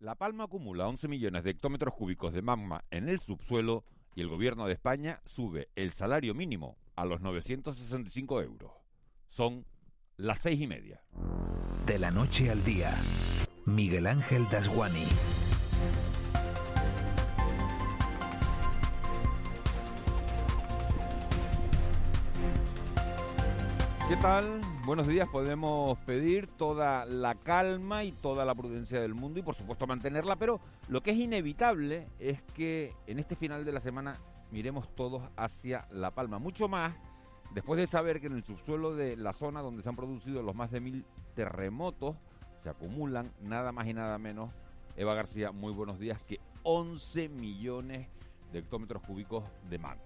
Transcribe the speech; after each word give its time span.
La 0.00 0.14
Palma 0.14 0.44
acumula 0.44 0.88
11 0.88 1.08
millones 1.08 1.44
de 1.44 1.50
hectómetros 1.50 1.92
cúbicos 1.92 2.32
de 2.32 2.40
magma 2.40 2.84
en 2.90 3.10
el 3.10 3.20
subsuelo 3.20 3.84
y 4.14 4.22
el 4.22 4.28
gobierno 4.28 4.66
de 4.66 4.72
España 4.72 5.20
sube 5.26 5.68
el 5.76 5.92
salario 5.92 6.34
mínimo 6.34 6.78
a 6.96 7.04
los 7.04 7.20
965 7.20 8.40
euros. 8.40 8.72
Son 9.28 9.66
las 10.16 10.40
seis 10.40 10.58
y 10.58 10.66
media. 10.66 11.02
De 11.84 11.98
la 11.98 12.10
noche 12.10 12.50
al 12.50 12.64
día, 12.64 12.94
Miguel 13.66 14.06
Ángel 14.06 14.48
Dasguani. 14.48 15.04
¿Qué 24.08 24.16
tal? 24.16 24.62
Buenos 24.90 25.06
días. 25.06 25.28
Podemos 25.28 25.96
pedir 26.00 26.48
toda 26.48 27.04
la 27.04 27.36
calma 27.36 28.02
y 28.02 28.10
toda 28.10 28.44
la 28.44 28.56
prudencia 28.56 29.00
del 29.00 29.14
mundo 29.14 29.38
y 29.38 29.42
por 29.44 29.54
supuesto 29.54 29.86
mantenerla, 29.86 30.34
pero 30.34 30.58
lo 30.88 31.00
que 31.00 31.12
es 31.12 31.16
inevitable 31.16 32.08
es 32.18 32.42
que 32.42 32.92
en 33.06 33.20
este 33.20 33.36
final 33.36 33.64
de 33.64 33.70
la 33.70 33.80
semana 33.80 34.16
miremos 34.50 34.92
todos 34.96 35.22
hacia 35.36 35.86
La 35.92 36.10
Palma. 36.10 36.40
Mucho 36.40 36.66
más 36.66 36.96
después 37.54 37.78
de 37.78 37.86
saber 37.86 38.20
que 38.20 38.26
en 38.26 38.32
el 38.32 38.42
subsuelo 38.42 38.96
de 38.96 39.16
la 39.16 39.32
zona 39.32 39.62
donde 39.62 39.84
se 39.84 39.88
han 39.88 39.94
producido 39.94 40.42
los 40.42 40.56
más 40.56 40.72
de 40.72 40.80
mil 40.80 41.06
terremotos 41.36 42.16
se 42.64 42.68
acumulan 42.68 43.32
nada 43.40 43.70
más 43.70 43.86
y 43.86 43.94
nada 43.94 44.18
menos, 44.18 44.50
Eva 44.96 45.14
García, 45.14 45.52
muy 45.52 45.72
buenos 45.72 46.00
días, 46.00 46.20
que 46.24 46.40
11 46.64 47.28
millones 47.28 48.08
de 48.52 48.58
hectómetros 48.58 49.04
cúbicos 49.04 49.44
de 49.70 49.78
magma. 49.78 50.02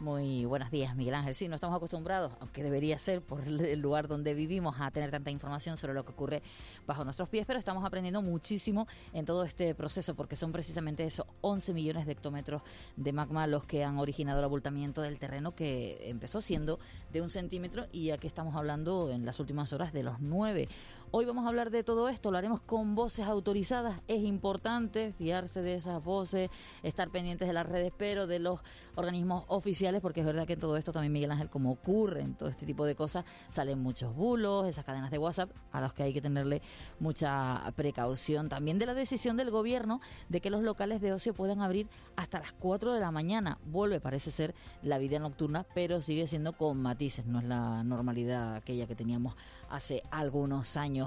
Muy 0.00 0.44
buenos 0.44 0.70
días, 0.70 0.94
Miguel 0.94 1.14
Ángel. 1.16 1.34
Sí, 1.34 1.48
no 1.48 1.56
estamos 1.56 1.76
acostumbrados, 1.76 2.32
aunque 2.38 2.62
debería 2.62 2.96
ser 2.98 3.20
por 3.20 3.40
el 3.44 3.80
lugar 3.80 4.06
donde 4.06 4.32
vivimos, 4.32 4.76
a 4.78 4.92
tener 4.92 5.10
tanta 5.10 5.32
información 5.32 5.76
sobre 5.76 5.92
lo 5.92 6.04
que 6.04 6.12
ocurre 6.12 6.40
bajo 6.86 7.02
nuestros 7.02 7.28
pies, 7.28 7.44
pero 7.46 7.58
estamos 7.58 7.84
aprendiendo 7.84 8.22
muchísimo 8.22 8.86
en 9.12 9.24
todo 9.24 9.42
este 9.42 9.74
proceso, 9.74 10.14
porque 10.14 10.36
son 10.36 10.52
precisamente 10.52 11.04
esos 11.04 11.26
11 11.40 11.74
millones 11.74 12.06
de 12.06 12.12
hectómetros 12.12 12.62
de 12.96 13.12
magma 13.12 13.48
los 13.48 13.64
que 13.64 13.82
han 13.82 13.98
originado 13.98 14.38
el 14.38 14.44
abultamiento 14.44 15.02
del 15.02 15.18
terreno, 15.18 15.56
que 15.56 16.08
empezó 16.08 16.40
siendo 16.40 16.78
de 17.12 17.20
un 17.20 17.28
centímetro 17.28 17.86
y 17.90 18.10
aquí 18.10 18.28
estamos 18.28 18.54
hablando 18.54 19.10
en 19.10 19.26
las 19.26 19.40
últimas 19.40 19.72
horas 19.72 19.92
de 19.92 20.04
los 20.04 20.20
9. 20.20 20.68
Hoy 21.10 21.24
vamos 21.24 21.46
a 21.46 21.48
hablar 21.48 21.70
de 21.70 21.82
todo 21.82 22.10
esto, 22.10 22.30
lo 22.30 22.36
haremos 22.36 22.60
con 22.60 22.94
voces 22.94 23.24
autorizadas. 23.26 24.02
Es 24.08 24.22
importante 24.22 25.14
fiarse 25.14 25.62
de 25.62 25.74
esas 25.74 26.04
voces, 26.04 26.50
estar 26.82 27.08
pendientes 27.08 27.48
de 27.48 27.54
las 27.54 27.66
redes, 27.66 27.94
pero 27.96 28.26
de 28.26 28.38
los 28.38 28.60
organismos 28.94 29.44
oficiales, 29.48 30.02
porque 30.02 30.20
es 30.20 30.26
verdad 30.26 30.46
que 30.46 30.58
todo 30.58 30.76
esto 30.76 30.92
también, 30.92 31.14
Miguel 31.14 31.30
Ángel, 31.30 31.48
como 31.48 31.70
ocurre 31.70 32.20
en 32.20 32.34
todo 32.34 32.50
este 32.50 32.66
tipo 32.66 32.84
de 32.84 32.94
cosas, 32.94 33.24
salen 33.48 33.78
muchos 33.78 34.14
bulos, 34.14 34.68
esas 34.68 34.84
cadenas 34.84 35.10
de 35.10 35.16
WhatsApp, 35.16 35.50
a 35.72 35.80
los 35.80 35.94
que 35.94 36.02
hay 36.02 36.12
que 36.12 36.20
tenerle 36.20 36.60
mucha 37.00 37.72
precaución. 37.74 38.50
También 38.50 38.78
de 38.78 38.84
la 38.84 38.92
decisión 38.92 39.38
del 39.38 39.50
gobierno 39.50 40.00
de 40.28 40.42
que 40.42 40.50
los 40.50 40.62
locales 40.62 41.00
de 41.00 41.14
ocio 41.14 41.32
puedan 41.32 41.62
abrir 41.62 41.88
hasta 42.16 42.38
las 42.38 42.52
4 42.52 42.92
de 42.92 43.00
la 43.00 43.10
mañana. 43.10 43.58
Vuelve, 43.64 43.98
parece 43.98 44.30
ser, 44.30 44.54
la 44.82 44.98
vida 44.98 45.18
nocturna, 45.18 45.64
pero 45.74 46.02
sigue 46.02 46.26
siendo 46.26 46.52
con 46.52 46.82
matices, 46.82 47.24
no 47.24 47.38
es 47.38 47.46
la 47.46 47.82
normalidad 47.82 48.56
aquella 48.56 48.86
que 48.86 48.94
teníamos 48.94 49.34
hace 49.70 50.02
algunos 50.10 50.76
años 50.76 50.97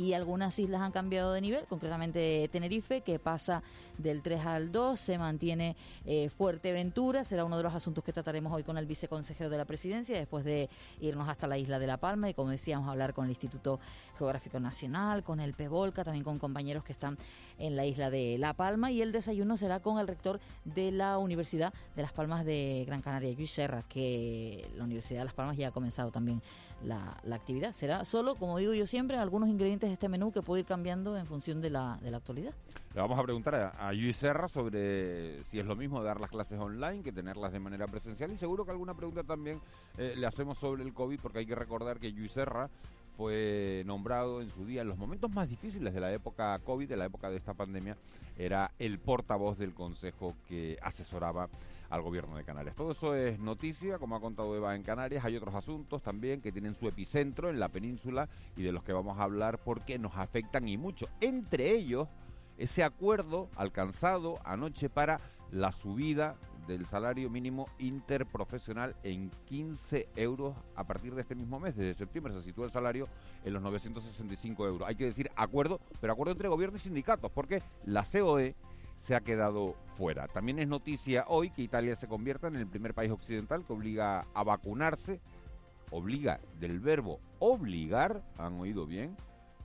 y 0.00 0.14
algunas 0.14 0.58
islas 0.58 0.80
han 0.80 0.92
cambiado 0.92 1.34
de 1.34 1.42
nivel, 1.42 1.66
concretamente 1.66 2.48
Tenerife, 2.50 3.02
que 3.02 3.18
pasa 3.18 3.62
del 3.98 4.22
3 4.22 4.46
al 4.46 4.72
2, 4.72 4.98
se 4.98 5.18
mantiene 5.18 5.76
eh, 6.06 6.30
Fuerteventura, 6.30 7.22
será 7.22 7.44
uno 7.44 7.58
de 7.58 7.64
los 7.64 7.74
asuntos 7.74 8.02
que 8.02 8.10
trataremos 8.10 8.50
hoy 8.50 8.62
con 8.62 8.78
el 8.78 8.86
viceconsejero 8.86 9.50
de 9.50 9.58
la 9.58 9.66
presidencia, 9.66 10.16
después 10.16 10.42
de 10.42 10.70
irnos 11.02 11.28
hasta 11.28 11.46
la 11.46 11.58
isla 11.58 11.78
de 11.78 11.86
La 11.86 11.98
Palma 11.98 12.30
y, 12.30 12.34
como 12.34 12.48
decíamos, 12.48 12.88
hablar 12.88 13.12
con 13.12 13.26
el 13.26 13.32
Instituto 13.32 13.78
Geográfico 14.16 14.58
Nacional, 14.58 15.22
con 15.22 15.38
el 15.38 15.52
PEVOLCA, 15.52 16.02
también 16.02 16.24
con 16.24 16.38
compañeros 16.38 16.82
que 16.82 16.92
están 16.92 17.18
en 17.58 17.76
la 17.76 17.84
isla 17.84 18.08
de 18.08 18.38
La 18.38 18.54
Palma, 18.54 18.90
y 18.90 19.02
el 19.02 19.12
desayuno 19.12 19.58
será 19.58 19.80
con 19.80 19.98
el 19.98 20.08
rector 20.08 20.40
de 20.64 20.92
la 20.92 21.18
Universidad 21.18 21.74
de 21.94 22.00
Las 22.00 22.12
Palmas 22.12 22.46
de 22.46 22.84
Gran 22.86 23.02
Canaria, 23.02 23.34
Luis 23.36 23.50
Serra, 23.50 23.84
que 23.86 24.66
la 24.76 24.84
Universidad 24.84 25.20
de 25.20 25.24
Las 25.26 25.34
Palmas 25.34 25.58
ya 25.58 25.68
ha 25.68 25.72
comenzado 25.72 26.10
también 26.10 26.40
la, 26.84 27.16
actividad. 27.32 27.72
Será 27.72 28.04
solo, 28.04 28.34
como 28.34 28.58
digo 28.58 28.74
yo 28.74 28.86
siempre, 28.86 29.16
algunos 29.40 29.54
ingredientes 29.54 29.88
de 29.88 29.94
este 29.94 30.08
menú 30.10 30.32
que 30.32 30.42
puede 30.42 30.60
ir 30.60 30.66
cambiando 30.66 31.16
en 31.16 31.24
función 31.24 31.62
de 31.62 31.70
la, 31.70 31.96
de 32.02 32.10
la 32.10 32.18
actualidad. 32.18 32.52
Le 32.94 33.00
vamos 33.00 33.18
a 33.18 33.22
preguntar 33.22 33.54
a, 33.54 33.92
Luis 33.94 34.16
Serra 34.16 34.50
sobre 34.50 35.42
si 35.44 35.58
es 35.58 35.64
lo 35.64 35.76
mismo 35.76 36.02
dar 36.02 36.20
las 36.20 36.28
clases 36.28 36.58
online 36.58 37.02
que 37.02 37.10
tenerlas 37.10 37.50
de 37.50 37.58
manera 37.58 37.86
presencial 37.86 38.30
y 38.32 38.36
seguro 38.36 38.66
que 38.66 38.72
alguna 38.72 38.92
pregunta 38.92 39.22
también 39.24 39.58
eh, 39.96 40.12
le 40.14 40.26
hacemos 40.26 40.58
sobre 40.58 40.82
el 40.82 40.92
COVID 40.92 41.20
porque 41.20 41.38
hay 41.38 41.46
que 41.46 41.54
recordar 41.54 41.98
que 41.98 42.10
Luis 42.10 42.32
Serra 42.32 42.68
fue 43.20 43.82
nombrado 43.84 44.40
en 44.40 44.48
su 44.48 44.64
día, 44.64 44.80
en 44.80 44.88
los 44.88 44.96
momentos 44.96 45.30
más 45.30 45.46
difíciles 45.46 45.92
de 45.92 46.00
la 46.00 46.10
época 46.10 46.58
COVID, 46.60 46.88
de 46.88 46.96
la 46.96 47.04
época 47.04 47.28
de 47.28 47.36
esta 47.36 47.52
pandemia, 47.52 47.94
era 48.38 48.72
el 48.78 48.98
portavoz 48.98 49.58
del 49.58 49.74
consejo 49.74 50.34
que 50.48 50.78
asesoraba 50.80 51.50
al 51.90 52.00
gobierno 52.00 52.34
de 52.38 52.44
Canarias. 52.44 52.74
Todo 52.76 52.92
eso 52.92 53.14
es 53.14 53.38
noticia, 53.38 53.98
como 53.98 54.16
ha 54.16 54.22
contado 54.22 54.56
Eva 54.56 54.74
en 54.74 54.82
Canarias. 54.82 55.22
Hay 55.22 55.36
otros 55.36 55.54
asuntos 55.54 56.02
también 56.02 56.40
que 56.40 56.50
tienen 56.50 56.74
su 56.74 56.88
epicentro 56.88 57.50
en 57.50 57.60
la 57.60 57.68
península 57.68 58.26
y 58.56 58.62
de 58.62 58.72
los 58.72 58.84
que 58.84 58.94
vamos 58.94 59.18
a 59.18 59.24
hablar 59.24 59.58
porque 59.58 59.98
nos 59.98 60.16
afectan 60.16 60.66
y 60.66 60.78
mucho. 60.78 61.06
Entre 61.20 61.72
ellos, 61.72 62.08
ese 62.56 62.82
acuerdo 62.84 63.50
alcanzado 63.54 64.38
anoche 64.46 64.88
para 64.88 65.20
la 65.50 65.72
subida 65.72 66.36
del 66.70 66.86
salario 66.86 67.28
mínimo 67.28 67.68
interprofesional 67.78 68.94
en 69.02 69.30
15 69.46 70.08
euros 70.16 70.54
a 70.76 70.84
partir 70.84 71.14
de 71.14 71.22
este 71.22 71.34
mismo 71.34 71.58
mes. 71.58 71.76
Desde 71.76 71.94
septiembre 71.94 72.32
se 72.32 72.42
sitúa 72.42 72.66
el 72.66 72.70
salario 72.70 73.08
en 73.44 73.52
los 73.52 73.62
965 73.62 74.66
euros. 74.66 74.88
Hay 74.88 74.94
que 74.94 75.06
decir 75.06 75.30
acuerdo, 75.34 75.80
pero 76.00 76.12
acuerdo 76.12 76.32
entre 76.32 76.48
gobierno 76.48 76.76
y 76.76 76.80
sindicatos, 76.80 77.30
porque 77.32 77.62
la 77.84 78.04
COE 78.04 78.54
se 78.96 79.14
ha 79.14 79.20
quedado 79.20 79.74
fuera. 79.96 80.28
También 80.28 80.58
es 80.60 80.68
noticia 80.68 81.24
hoy 81.26 81.50
que 81.50 81.62
Italia 81.62 81.96
se 81.96 82.06
convierta 82.06 82.46
en 82.46 82.56
el 82.56 82.66
primer 82.66 82.94
país 82.94 83.10
occidental 83.10 83.64
que 83.66 83.72
obliga 83.72 84.26
a 84.32 84.44
vacunarse, 84.44 85.20
obliga 85.90 86.40
del 86.60 86.78
verbo 86.78 87.20
obligar, 87.40 88.22
han 88.38 88.60
oído 88.60 88.86
bien, 88.86 89.16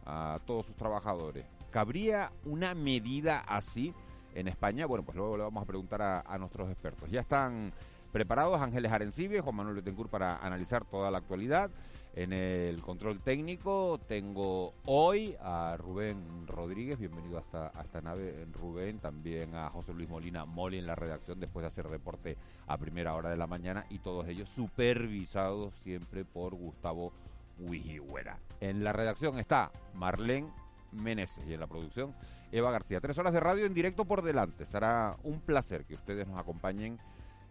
a 0.05 0.39
todos 0.45 0.65
sus 0.65 0.75
trabajadores. 0.75 1.45
¿Cabría 1.69 2.31
una 2.45 2.73
medida 2.73 3.39
así 3.47 3.93
en 4.35 4.47
España? 4.47 4.85
Bueno, 4.85 5.03
pues 5.03 5.17
luego 5.17 5.37
le 5.37 5.43
vamos 5.43 5.63
a 5.63 5.65
preguntar 5.65 6.01
a, 6.01 6.37
nuestros 6.37 6.69
expertos. 6.69 7.09
Ya 7.09 7.21
están 7.21 7.73
preparados 8.11 8.61
Ángeles 8.61 8.91
Arencibia 8.91 9.39
y 9.39 9.41
Juan 9.41 9.55
Manuel 9.55 9.75
Betancourt 9.75 10.09
para 10.09 10.37
analizar 10.37 10.85
toda 10.85 11.09
la 11.09 11.17
actualidad. 11.17 11.71
En 12.13 12.31
el 12.31 12.81
control 12.81 13.19
técnico 13.19 13.99
tengo 14.07 14.73
hoy 14.85 15.35
a 15.41 15.75
Rubén 15.77 16.47
Rodríguez, 16.47 16.97
bienvenido 16.97 17.37
hasta 17.37 17.77
a 17.77 17.81
esta 17.81 17.99
nave, 17.99 18.47
Rubén, 18.53 18.99
también 18.99 19.53
a 19.53 19.69
José 19.69 19.93
Luis 19.93 20.07
Molina 20.07 20.45
Moli 20.45 20.77
en 20.77 20.87
la 20.87 20.95
redacción 20.95 21.41
después 21.41 21.63
de 21.63 21.67
hacer 21.67 21.89
deporte 21.89 22.37
a 22.67 22.77
primera 22.77 23.15
hora 23.15 23.29
de 23.29 23.35
la 23.35 23.47
mañana 23.47 23.85
y 23.89 23.99
todos 23.99 24.29
ellos 24.29 24.47
supervisados 24.47 25.73
siempre 25.83 26.23
por 26.23 26.55
Gustavo 26.55 27.11
Huijihuera. 27.59 28.39
En 28.61 28.85
la 28.85 28.93
redacción 28.93 29.37
está 29.37 29.71
Marlene 29.93 30.47
Meneses 30.93 31.45
y 31.45 31.53
en 31.53 31.59
la 31.59 31.67
producción 31.67 32.15
Eva 32.51 32.71
García. 32.71 33.01
Tres 33.01 33.17
horas 33.17 33.33
de 33.33 33.39
radio 33.39 33.65
en 33.65 33.73
directo 33.73 34.05
por 34.05 34.21
delante. 34.21 34.65
Será 34.65 35.17
un 35.23 35.39
placer 35.39 35.85
que 35.85 35.95
ustedes 35.95 36.27
nos 36.27 36.39
acompañen 36.39 36.99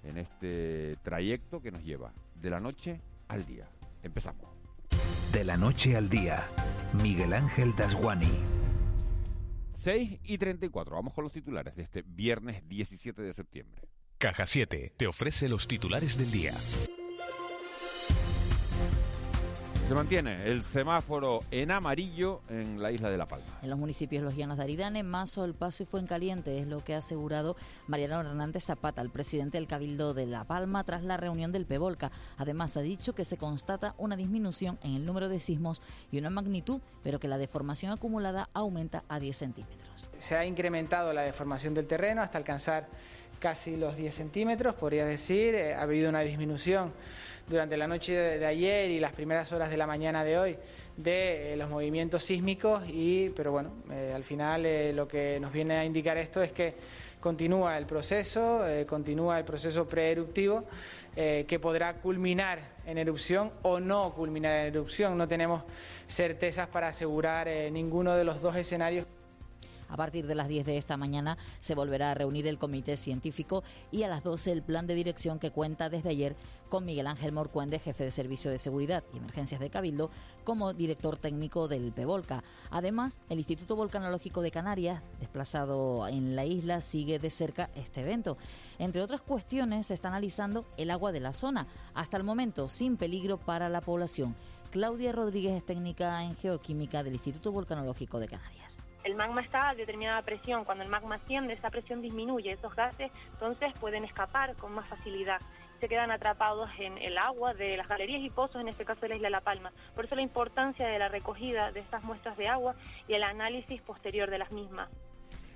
en 0.02 0.18
este 0.18 0.96
trayecto 1.02 1.60
que 1.60 1.72
nos 1.72 1.82
lleva 1.82 2.12
de 2.34 2.50
la 2.50 2.60
noche 2.60 3.00
al 3.28 3.46
día. 3.46 3.68
Empezamos. 4.02 4.46
De 5.32 5.44
la 5.44 5.56
noche 5.56 5.96
al 5.96 6.08
día, 6.08 6.46
Miguel 7.02 7.32
Ángel 7.32 7.74
Dasguani. 7.74 8.40
6 9.74 10.20
y 10.24 10.38
34. 10.38 10.94
Vamos 10.94 11.12
con 11.12 11.24
los 11.24 11.32
titulares 11.32 11.74
de 11.74 11.82
este 11.82 12.02
viernes 12.02 12.66
17 12.68 13.20
de 13.20 13.34
septiembre. 13.34 13.82
Caja 14.18 14.46
7 14.46 14.94
te 14.96 15.06
ofrece 15.06 15.48
los 15.48 15.66
titulares 15.66 16.16
del 16.16 16.30
día. 16.30 16.54
Se 19.86 19.94
mantiene 19.94 20.50
el 20.50 20.64
semáforo 20.64 21.40
en 21.50 21.70
amarillo 21.70 22.40
en 22.48 22.80
la 22.80 22.90
isla 22.90 23.10
de 23.10 23.18
La 23.18 23.26
Palma. 23.26 23.58
En 23.60 23.68
los 23.68 23.78
municipios 23.78 24.22
Los 24.22 24.34
Llanos 24.34 24.56
de 24.56 24.62
Aridane, 24.62 25.02
Mazo, 25.02 25.44
El 25.44 25.52
Paso 25.52 25.82
y 25.82 25.86
Fuencaliente 25.86 26.58
es 26.58 26.66
lo 26.66 26.82
que 26.82 26.94
ha 26.94 26.98
asegurado 26.98 27.54
Mariano 27.86 28.18
Hernández 28.20 28.64
Zapata, 28.64 29.02
el 29.02 29.10
presidente 29.10 29.58
del 29.58 29.66
Cabildo 29.66 30.14
de 30.14 30.24
La 30.24 30.44
Palma, 30.44 30.84
tras 30.84 31.04
la 31.04 31.18
reunión 31.18 31.52
del 31.52 31.66
PEVOLCA. 31.66 32.10
Además, 32.38 32.78
ha 32.78 32.80
dicho 32.80 33.14
que 33.14 33.26
se 33.26 33.36
constata 33.36 33.94
una 33.98 34.16
disminución 34.16 34.78
en 34.82 34.94
el 34.94 35.04
número 35.04 35.28
de 35.28 35.38
sismos 35.38 35.82
y 36.10 36.16
una 36.18 36.30
magnitud, 36.30 36.80
pero 37.02 37.20
que 37.20 37.28
la 37.28 37.36
deformación 37.36 37.92
acumulada 37.92 38.48
aumenta 38.54 39.04
a 39.10 39.20
10 39.20 39.36
centímetros. 39.36 40.08
Se 40.18 40.34
ha 40.34 40.46
incrementado 40.46 41.12
la 41.12 41.22
deformación 41.22 41.74
del 41.74 41.86
terreno 41.86 42.22
hasta 42.22 42.38
alcanzar 42.38 42.88
casi 43.38 43.76
los 43.76 43.94
10 43.94 44.14
centímetros, 44.14 44.74
podría 44.76 45.04
decir. 45.04 45.54
Eh, 45.54 45.74
ha 45.74 45.82
habido 45.82 46.08
una 46.08 46.20
disminución 46.20 46.94
durante 47.48 47.76
la 47.76 47.86
noche 47.86 48.14
de, 48.14 48.46
ayer 48.46 48.90
y 48.90 49.00
las 49.00 49.12
primeras 49.12 49.52
horas 49.52 49.70
de 49.70 49.76
la 49.76 49.86
mañana 49.86 50.24
de 50.24 50.38
hoy 50.38 50.56
de 50.96 51.52
eh, 51.52 51.56
los 51.56 51.68
movimientos 51.68 52.24
sísmicos, 52.24 52.82
y, 52.88 53.30
pero 53.30 53.52
bueno, 53.52 53.72
eh, 53.90 54.12
al 54.14 54.22
final 54.22 54.64
eh, 54.64 54.92
lo 54.92 55.08
que 55.08 55.38
nos 55.40 55.52
viene 55.52 55.76
a 55.76 55.84
indicar 55.84 56.16
esto 56.16 56.42
es 56.42 56.52
que 56.52 56.74
continúa 57.20 57.78
el 57.78 57.86
proceso, 57.86 58.60
continúa 58.86 59.38
el 59.38 59.46
proceso 59.46 59.88
preeruptivo, 59.88 60.64
que 61.14 61.58
podrá 61.58 61.94
culminar 61.94 62.58
en 62.84 62.98
erupción 62.98 63.50
o 63.62 63.80
no 63.80 64.12
culminar 64.12 64.52
en 64.58 64.66
erupción. 64.74 65.16
No 65.16 65.26
tenemos 65.26 65.62
certezas 66.06 66.68
para 66.68 66.88
asegurar 66.88 67.48
ninguno 67.72 68.14
de 68.14 68.24
los 68.24 68.42
dos 68.42 68.54
escenarios. 68.56 69.06
A 69.94 69.96
partir 69.96 70.26
de 70.26 70.34
las 70.34 70.48
10 70.48 70.66
de 70.66 70.76
esta 70.76 70.96
mañana 70.96 71.38
se 71.60 71.76
volverá 71.76 72.10
a 72.10 72.14
reunir 72.14 72.48
el 72.48 72.58
comité 72.58 72.96
científico 72.96 73.62
y 73.92 74.02
a 74.02 74.08
las 74.08 74.24
12 74.24 74.50
el 74.50 74.60
plan 74.64 74.88
de 74.88 74.96
dirección 74.96 75.38
que 75.38 75.52
cuenta 75.52 75.88
desde 75.88 76.08
ayer 76.08 76.34
con 76.68 76.84
Miguel 76.84 77.06
Ángel 77.06 77.30
Morcuende, 77.30 77.78
jefe 77.78 78.02
de 78.02 78.10
Servicio 78.10 78.50
de 78.50 78.58
Seguridad 78.58 79.04
y 79.12 79.18
Emergencias 79.18 79.60
de 79.60 79.70
Cabildo, 79.70 80.10
como 80.42 80.72
director 80.72 81.16
técnico 81.16 81.68
del 81.68 81.92
PEVOLCA. 81.92 82.42
Además, 82.72 83.20
el 83.28 83.38
Instituto 83.38 83.76
Volcanológico 83.76 84.42
de 84.42 84.50
Canarias, 84.50 85.00
desplazado 85.20 86.08
en 86.08 86.34
la 86.34 86.44
isla, 86.44 86.80
sigue 86.80 87.20
de 87.20 87.30
cerca 87.30 87.70
este 87.76 88.00
evento. 88.00 88.36
Entre 88.80 89.00
otras 89.00 89.20
cuestiones, 89.20 89.86
se 89.86 89.94
está 89.94 90.08
analizando 90.08 90.64
el 90.76 90.90
agua 90.90 91.12
de 91.12 91.20
la 91.20 91.34
zona, 91.34 91.68
hasta 91.94 92.16
el 92.16 92.24
momento 92.24 92.68
sin 92.68 92.96
peligro 92.96 93.38
para 93.38 93.68
la 93.68 93.80
población. 93.80 94.34
Claudia 94.72 95.12
Rodríguez 95.12 95.52
es 95.52 95.64
técnica 95.64 96.24
en 96.24 96.34
geoquímica 96.34 97.04
del 97.04 97.12
Instituto 97.12 97.52
Volcanológico 97.52 98.18
de 98.18 98.26
Canarias 98.26 98.63
el 99.04 99.14
magma 99.14 99.42
está 99.42 99.68
a 99.68 99.74
determinada 99.74 100.22
presión. 100.22 100.64
Cuando 100.64 100.82
el 100.82 100.90
magma 100.90 101.16
asciende, 101.16 101.54
esa 101.54 101.70
presión 101.70 102.00
disminuye, 102.00 102.52
esos 102.52 102.74
gases 102.74 103.12
entonces 103.32 103.72
pueden 103.78 104.04
escapar 104.04 104.56
con 104.56 104.74
más 104.74 104.88
facilidad. 104.88 105.40
Se 105.78 105.88
quedan 105.88 106.10
atrapados 106.10 106.70
en 106.78 106.96
el 106.98 107.18
agua 107.18 107.52
de 107.52 107.76
las 107.76 107.86
galerías 107.86 108.22
y 108.22 108.30
pozos, 108.30 108.60
en 108.60 108.68
este 108.68 108.84
caso 108.84 109.02
de 109.02 109.10
la 109.10 109.16
isla 109.16 109.30
La 109.30 109.42
Palma. 109.42 109.72
Por 109.94 110.06
eso 110.06 110.14
la 110.14 110.22
importancia 110.22 110.88
de 110.88 110.98
la 110.98 111.08
recogida 111.08 111.70
de 111.72 111.80
estas 111.80 112.02
muestras 112.02 112.36
de 112.38 112.48
agua 112.48 112.74
y 113.06 113.14
el 113.14 113.22
análisis 113.22 113.82
posterior 113.82 114.30
de 114.30 114.38
las 114.38 114.50
mismas. 114.50 114.88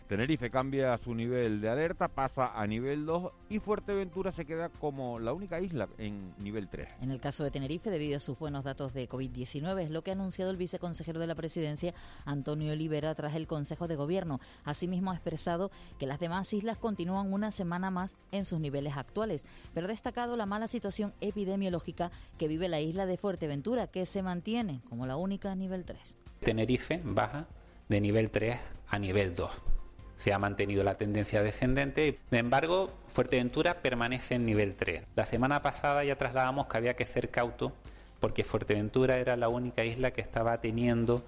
Tenerife 0.08 0.50
cambia 0.50 0.96
su 0.96 1.14
nivel 1.14 1.60
de 1.60 1.68
alerta, 1.68 2.08
pasa 2.08 2.58
a 2.58 2.66
nivel 2.66 3.04
2 3.04 3.30
y 3.50 3.58
Fuerteventura 3.58 4.32
se 4.32 4.46
queda 4.46 4.70
como 4.70 5.18
la 5.18 5.34
única 5.34 5.60
isla 5.60 5.86
en 5.98 6.32
nivel 6.38 6.66
3. 6.68 6.88
En 7.02 7.10
el 7.10 7.20
caso 7.20 7.44
de 7.44 7.50
Tenerife, 7.50 7.90
debido 7.90 8.16
a 8.16 8.20
sus 8.20 8.38
buenos 8.38 8.64
datos 8.64 8.94
de 8.94 9.06
COVID-19, 9.06 9.82
es 9.82 9.90
lo 9.90 10.00
que 10.00 10.10
ha 10.10 10.14
anunciado 10.14 10.50
el 10.50 10.56
viceconsejero 10.56 11.20
de 11.20 11.26
la 11.26 11.34
presidencia, 11.34 11.92
Antonio 12.24 12.72
Olivera, 12.72 13.14
tras 13.14 13.34
el 13.34 13.46
Consejo 13.46 13.86
de 13.86 13.96
Gobierno. 13.96 14.40
Asimismo, 14.64 15.10
ha 15.10 15.14
expresado 15.14 15.70
que 15.98 16.06
las 16.06 16.20
demás 16.20 16.50
islas 16.54 16.78
continúan 16.78 17.30
una 17.30 17.50
semana 17.50 17.90
más 17.90 18.16
en 18.32 18.46
sus 18.46 18.60
niveles 18.60 18.96
actuales, 18.96 19.44
pero 19.74 19.84
ha 19.84 19.88
destacado 19.88 20.38
la 20.38 20.46
mala 20.46 20.68
situación 20.68 21.12
epidemiológica 21.20 22.10
que 22.38 22.48
vive 22.48 22.68
la 22.68 22.80
isla 22.80 23.04
de 23.04 23.18
Fuerteventura, 23.18 23.88
que 23.88 24.06
se 24.06 24.22
mantiene 24.22 24.80
como 24.88 25.04
la 25.04 25.16
única 25.16 25.52
a 25.52 25.54
nivel 25.54 25.84
3. 25.84 26.16
Tenerife 26.40 27.02
baja 27.04 27.46
de 27.90 28.00
nivel 28.00 28.30
3 28.30 28.58
a 28.88 28.98
nivel 28.98 29.34
2 29.34 29.77
se 30.18 30.32
ha 30.32 30.38
mantenido 30.38 30.84
la 30.84 30.96
tendencia 30.96 31.42
descendente. 31.42 32.18
Sin 32.28 32.38
embargo, 32.38 32.90
Fuerteventura 33.14 33.74
permanece 33.80 34.34
en 34.34 34.44
nivel 34.44 34.74
3. 34.74 35.04
La 35.16 35.26
semana 35.26 35.62
pasada 35.62 36.04
ya 36.04 36.16
trasladamos 36.16 36.66
que 36.66 36.76
había 36.76 36.94
que 36.94 37.06
ser 37.06 37.30
cauto 37.30 37.72
porque 38.20 38.44
Fuerteventura 38.44 39.18
era 39.18 39.36
la 39.36 39.48
única 39.48 39.84
isla 39.84 40.10
que 40.10 40.20
estaba 40.20 40.60
teniendo 40.60 41.22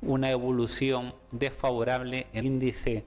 una 0.00 0.30
evolución 0.30 1.14
desfavorable 1.32 2.26
el 2.32 2.46
índice 2.46 3.04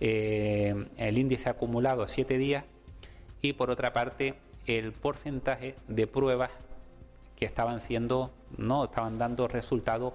eh, 0.00 0.74
el 0.98 1.18
índice 1.18 1.48
acumulado 1.48 2.02
a 2.02 2.08
7 2.08 2.36
días 2.36 2.64
y 3.40 3.54
por 3.54 3.70
otra 3.70 3.92
parte 3.92 4.34
el 4.66 4.92
porcentaje 4.92 5.74
de 5.88 6.06
pruebas 6.06 6.50
que 7.36 7.46
estaban 7.46 7.80
siendo 7.80 8.30
no 8.56 8.84
estaban 8.84 9.18
dando 9.18 9.48
resultados 9.48 10.12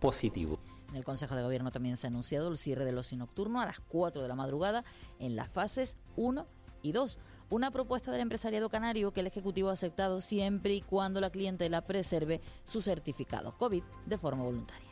positivos. 0.00 0.58
En 0.88 0.96
el 0.96 1.04
Consejo 1.04 1.36
de 1.36 1.42
Gobierno 1.42 1.70
también 1.70 1.96
se 1.96 2.06
ha 2.06 2.10
anunciado 2.10 2.48
el 2.48 2.56
cierre 2.56 2.84
del 2.84 2.96
ocio 2.96 3.18
nocturno 3.18 3.60
a 3.60 3.66
las 3.66 3.80
4 3.80 4.22
de 4.22 4.28
la 4.28 4.34
madrugada 4.34 4.84
en 5.18 5.36
las 5.36 5.48
fases 5.50 5.96
1 6.16 6.46
y 6.82 6.92
2. 6.92 7.18
Una 7.50 7.70
propuesta 7.70 8.10
del 8.10 8.22
empresariado 8.22 8.70
canario 8.70 9.12
que 9.12 9.20
el 9.20 9.26
Ejecutivo 9.26 9.68
ha 9.68 9.74
aceptado 9.74 10.20
siempre 10.20 10.74
y 10.74 10.80
cuando 10.80 11.20
la 11.20 11.30
clientela 11.30 11.82
preserve 11.82 12.40
su 12.64 12.80
certificado 12.80 13.56
COVID 13.56 13.82
de 14.06 14.18
forma 14.18 14.44
voluntaria. 14.44 14.88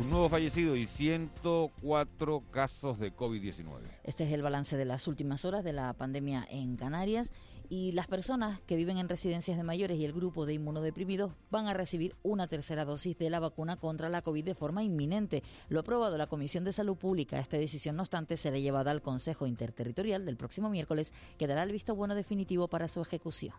Un 0.00 0.10
nuevo 0.10 0.28
fallecido 0.28 0.76
y 0.76 0.86
104 0.86 2.42
casos 2.52 3.00
de 3.00 3.12
COVID-19. 3.12 3.80
Este 4.04 4.24
es 4.24 4.32
el 4.32 4.42
balance 4.42 4.76
de 4.76 4.84
las 4.84 5.08
últimas 5.08 5.44
horas 5.44 5.64
de 5.64 5.72
la 5.72 5.92
pandemia 5.92 6.46
en 6.48 6.76
Canarias 6.76 7.32
y 7.68 7.92
las 7.92 8.06
personas 8.06 8.60
que 8.66 8.76
viven 8.76 8.98
en 8.98 9.08
residencias 9.08 9.56
de 9.56 9.62
mayores 9.62 9.98
y 9.98 10.04
el 10.04 10.12
grupo 10.12 10.46
de 10.46 10.54
inmunodeprimidos 10.54 11.32
van 11.50 11.66
a 11.66 11.74
recibir 11.74 12.14
una 12.22 12.46
tercera 12.46 12.84
dosis 12.84 13.18
de 13.18 13.30
la 13.30 13.40
vacuna 13.40 13.76
contra 13.76 14.08
la 14.08 14.22
COVID 14.22 14.44
de 14.44 14.54
forma 14.54 14.82
inminente. 14.82 15.42
Lo 15.68 15.78
ha 15.78 15.82
aprobado 15.82 16.16
la 16.16 16.26
Comisión 16.26 16.64
de 16.64 16.72
Salud 16.72 16.96
Pública. 16.96 17.38
Esta 17.38 17.56
decisión, 17.56 17.96
no 17.96 18.02
obstante, 18.02 18.36
será 18.36 18.58
llevada 18.58 18.90
al 18.90 19.02
Consejo 19.02 19.46
Interterritorial 19.46 20.24
del 20.24 20.36
próximo 20.36 20.70
miércoles, 20.70 21.12
que 21.38 21.46
dará 21.46 21.62
el 21.62 21.72
visto 21.72 21.94
bueno 21.94 22.14
definitivo 22.14 22.68
para 22.68 22.88
su 22.88 23.00
ejecución. 23.00 23.54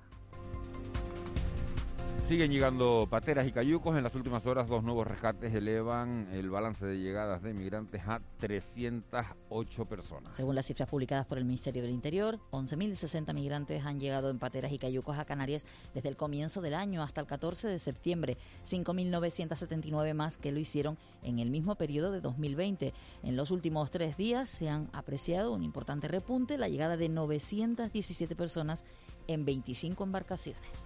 Siguen 2.29 2.51
llegando 2.51 3.07
pateras 3.09 3.47
y 3.47 3.51
cayucos. 3.51 3.97
En 3.97 4.03
las 4.03 4.13
últimas 4.13 4.45
horas, 4.45 4.67
dos 4.67 4.83
nuevos 4.83 5.07
rescates 5.07 5.51
elevan 5.51 6.27
el 6.31 6.51
balance 6.51 6.85
de 6.85 6.99
llegadas 6.99 7.41
de 7.41 7.55
migrantes 7.55 8.03
a 8.05 8.21
308 8.37 9.85
personas. 9.85 10.35
Según 10.35 10.53
las 10.53 10.67
cifras 10.67 10.87
publicadas 10.87 11.25
por 11.25 11.39
el 11.39 11.45
Ministerio 11.45 11.81
del 11.81 11.89
Interior, 11.89 12.37
11.060 12.51 13.33
migrantes 13.33 13.83
han 13.83 13.99
llegado 13.99 14.29
en 14.29 14.37
pateras 14.37 14.71
y 14.71 14.77
cayucos 14.77 15.17
a 15.17 15.25
Canarias 15.25 15.65
desde 15.95 16.09
el 16.09 16.17
comienzo 16.17 16.61
del 16.61 16.75
año 16.75 17.01
hasta 17.01 17.19
el 17.19 17.25
14 17.25 17.67
de 17.67 17.79
septiembre, 17.79 18.37
5.979 18.69 20.13
más 20.13 20.37
que 20.37 20.51
lo 20.51 20.59
hicieron 20.59 20.99
en 21.23 21.39
el 21.39 21.49
mismo 21.49 21.73
periodo 21.73 22.11
de 22.11 22.21
2020. 22.21 22.93
En 23.23 23.35
los 23.37 23.49
últimos 23.49 23.89
tres 23.89 24.17
días 24.17 24.47
se 24.49 24.69
han 24.69 24.87
apreciado 24.93 25.51
un 25.51 25.63
importante 25.63 26.07
repunte, 26.07 26.59
la 26.59 26.69
llegada 26.69 26.95
de 26.95 27.09
917 27.09 28.35
personas 28.35 28.85
en 29.25 29.45
25 29.45 30.03
embarcaciones. 30.03 30.85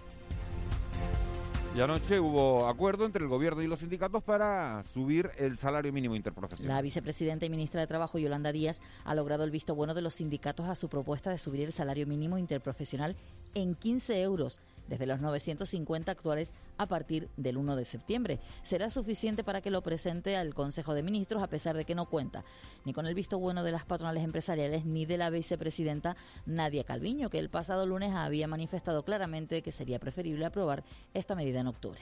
Y 1.74 1.80
anoche 1.80 2.20
hubo 2.20 2.68
acuerdo 2.68 3.04
entre 3.04 3.24
el 3.24 3.28
gobierno 3.28 3.60
y 3.60 3.66
los 3.66 3.80
sindicatos 3.80 4.22
para 4.22 4.84
subir 4.92 5.32
el 5.38 5.58
salario 5.58 5.92
mínimo 5.92 6.14
interprofesional. 6.14 6.76
La 6.76 6.80
vicepresidenta 6.80 7.46
y 7.46 7.50
ministra 7.50 7.80
de 7.80 7.88
Trabajo, 7.88 8.16
Yolanda 8.16 8.52
Díaz, 8.52 8.80
ha 9.04 9.12
logrado 9.16 9.42
el 9.42 9.50
visto 9.50 9.74
bueno 9.74 9.92
de 9.92 10.00
los 10.00 10.14
sindicatos 10.14 10.66
a 10.68 10.76
su 10.76 10.88
propuesta 10.88 11.30
de 11.30 11.38
subir 11.38 11.62
el 11.62 11.72
salario 11.72 12.06
mínimo 12.06 12.38
interprofesional 12.38 13.16
en 13.54 13.74
15 13.74 14.22
euros 14.22 14.60
desde 14.88 15.06
los 15.06 15.20
950 15.20 16.12
actuales 16.12 16.54
a 16.78 16.86
partir 16.86 17.28
del 17.36 17.56
1 17.56 17.76
de 17.76 17.84
septiembre. 17.84 18.40
Será 18.62 18.90
suficiente 18.90 19.44
para 19.44 19.60
que 19.60 19.70
lo 19.70 19.82
presente 19.82 20.36
al 20.36 20.54
Consejo 20.54 20.94
de 20.94 21.02
Ministros, 21.02 21.42
a 21.42 21.48
pesar 21.48 21.76
de 21.76 21.84
que 21.84 21.94
no 21.94 22.06
cuenta 22.06 22.44
ni 22.84 22.92
con 22.92 23.06
el 23.06 23.14
visto 23.14 23.38
bueno 23.38 23.62
de 23.62 23.72
las 23.72 23.84
patronales 23.84 24.24
empresariales 24.24 24.84
ni 24.84 25.06
de 25.06 25.18
la 25.18 25.30
vicepresidenta 25.30 26.16
Nadia 26.46 26.84
Calviño, 26.84 27.30
que 27.30 27.38
el 27.38 27.50
pasado 27.50 27.86
lunes 27.86 28.12
había 28.14 28.48
manifestado 28.48 29.04
claramente 29.04 29.62
que 29.62 29.72
sería 29.72 29.98
preferible 29.98 30.44
aprobar 30.44 30.84
esta 31.14 31.34
medida 31.34 31.60
en 31.60 31.66
octubre. 31.66 32.00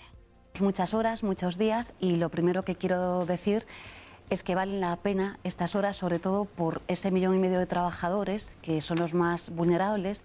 Muchas 0.61 0.93
horas, 0.93 1.23
muchos 1.23 1.57
días 1.57 1.95
y 1.99 2.17
lo 2.17 2.29
primero 2.29 2.63
que 2.65 2.77
quiero 2.77 3.25
decir 3.25 3.65
es 4.29 4.43
que 4.43 4.55
valen 4.55 4.81
la 4.81 4.97
pena 4.97 5.39
estas 5.45 5.75
horas, 5.75 5.97
sobre 5.97 6.19
todo 6.19 6.45
por 6.45 6.83
ese 6.89 7.11
millón 7.11 7.35
y 7.35 7.39
medio 7.39 7.59
de 7.59 7.67
trabajadores 7.67 8.53
que 8.63 8.81
son 8.81 8.99
los 8.99 9.15
más 9.15 9.51
vulnerables 9.51 10.25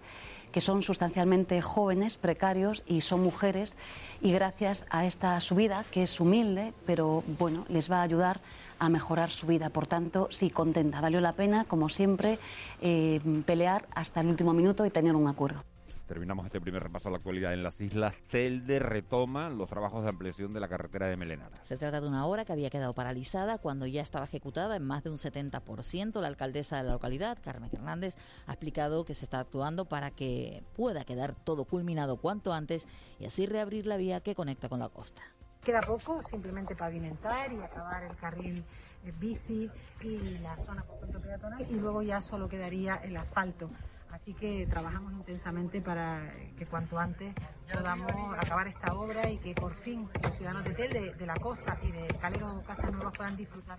que 0.52 0.60
son 0.60 0.82
sustancialmente 0.82 1.60
jóvenes, 1.62 2.16
precarios 2.16 2.82
y 2.86 3.00
son 3.00 3.22
mujeres 3.22 3.76
y 4.20 4.32
gracias 4.32 4.86
a 4.90 5.06
esta 5.06 5.38
subida, 5.40 5.84
que 5.90 6.02
es 6.02 6.20
humilde, 6.20 6.72
pero 6.86 7.22
bueno, 7.38 7.64
les 7.68 7.90
va 7.90 8.00
a 8.00 8.02
ayudar 8.02 8.40
a 8.78 8.88
mejorar 8.88 9.30
su 9.30 9.46
vida. 9.46 9.70
Por 9.70 9.86
tanto, 9.86 10.28
sí, 10.30 10.50
contenta. 10.50 11.00
Valió 11.00 11.20
la 11.20 11.32
pena, 11.32 11.64
como 11.64 11.88
siempre, 11.88 12.38
eh, 12.80 13.20
pelear 13.44 13.86
hasta 13.94 14.20
el 14.20 14.28
último 14.28 14.52
minuto 14.52 14.86
y 14.86 14.90
tener 14.90 15.14
un 15.14 15.26
acuerdo. 15.26 15.64
Terminamos 16.08 16.46
este 16.46 16.58
primer 16.58 16.82
repaso 16.82 17.08
a 17.08 17.10
la 17.10 17.18
actualidad 17.18 17.52
en 17.52 17.62
las 17.62 17.82
islas. 17.82 18.14
Telde 18.30 18.78
retoma 18.78 19.50
los 19.50 19.68
trabajos 19.68 20.02
de 20.02 20.08
ampliación 20.08 20.54
de 20.54 20.60
la 20.60 20.66
carretera 20.66 21.06
de 21.06 21.18
Melenara. 21.18 21.62
Se 21.62 21.76
trata 21.76 22.00
de 22.00 22.08
una 22.08 22.24
obra 22.24 22.46
que 22.46 22.52
había 22.54 22.70
quedado 22.70 22.94
paralizada 22.94 23.58
cuando 23.58 23.86
ya 23.86 24.00
estaba 24.00 24.24
ejecutada 24.24 24.76
en 24.76 24.84
más 24.84 25.04
de 25.04 25.10
un 25.10 25.18
70%. 25.18 26.18
La 26.22 26.28
alcaldesa 26.28 26.78
de 26.78 26.84
la 26.84 26.92
localidad, 26.92 27.36
Carmen 27.44 27.68
Hernández, 27.70 28.16
ha 28.46 28.52
explicado 28.52 29.04
que 29.04 29.12
se 29.12 29.26
está 29.26 29.40
actuando 29.40 29.84
para 29.84 30.10
que 30.10 30.64
pueda 30.74 31.04
quedar 31.04 31.34
todo 31.34 31.66
culminado 31.66 32.16
cuanto 32.16 32.54
antes 32.54 32.88
y 33.20 33.26
así 33.26 33.44
reabrir 33.44 33.86
la 33.86 33.98
vía 33.98 34.22
que 34.22 34.34
conecta 34.34 34.70
con 34.70 34.78
la 34.78 34.88
costa. 34.88 35.20
Queda 35.62 35.82
poco, 35.82 36.22
simplemente 36.22 36.74
pavimentar 36.74 37.52
y 37.52 37.60
acabar 37.60 38.02
el 38.04 38.16
carril 38.16 38.64
eh, 39.04 39.12
bici 39.20 39.70
y 40.02 40.38
la 40.38 40.56
zona 40.56 40.84
por 40.84 41.20
peatonal 41.20 41.66
y 41.70 41.74
luego 41.74 42.00
ya 42.00 42.22
solo 42.22 42.48
quedaría 42.48 42.96
el 42.96 43.14
asfalto. 43.18 43.68
Así 44.10 44.34
que 44.34 44.66
trabajamos 44.66 45.12
intensamente 45.12 45.80
para 45.80 46.32
que 46.56 46.66
cuanto 46.66 46.98
antes 46.98 47.34
podamos 47.72 48.10
acabar 48.38 48.66
esta 48.68 48.94
obra 48.94 49.30
y 49.30 49.38
que 49.38 49.54
por 49.54 49.74
fin 49.74 50.08
los 50.22 50.34
ciudadanos 50.34 50.64
de 50.64 50.72
Tel, 50.72 51.16
de, 51.16 51.26
la 51.26 51.34
costa 51.36 51.78
y 51.82 51.92
de 51.92 52.06
Calero 52.20 52.62
Casas 52.66 52.92
Nuevas 52.92 53.12
puedan 53.16 53.36
disfrutar 53.36 53.78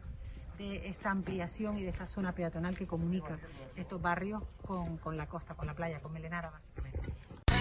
de 0.57 0.87
esta 0.87 1.11
ampliación 1.11 1.77
y 1.77 1.83
de 1.83 1.89
esta 1.89 2.05
zona 2.05 2.33
peatonal 2.33 2.77
que 2.77 2.85
comunica 2.85 3.37
estos 3.75 4.01
barrios 4.01 4.43
con, 4.65 4.97
con 4.97 5.17
la 5.17 5.27
costa, 5.27 5.55
con 5.55 5.67
la 5.67 5.73
playa, 5.73 6.01
con 6.01 6.11
Melenara 6.13 6.49
básicamente. 6.49 7.18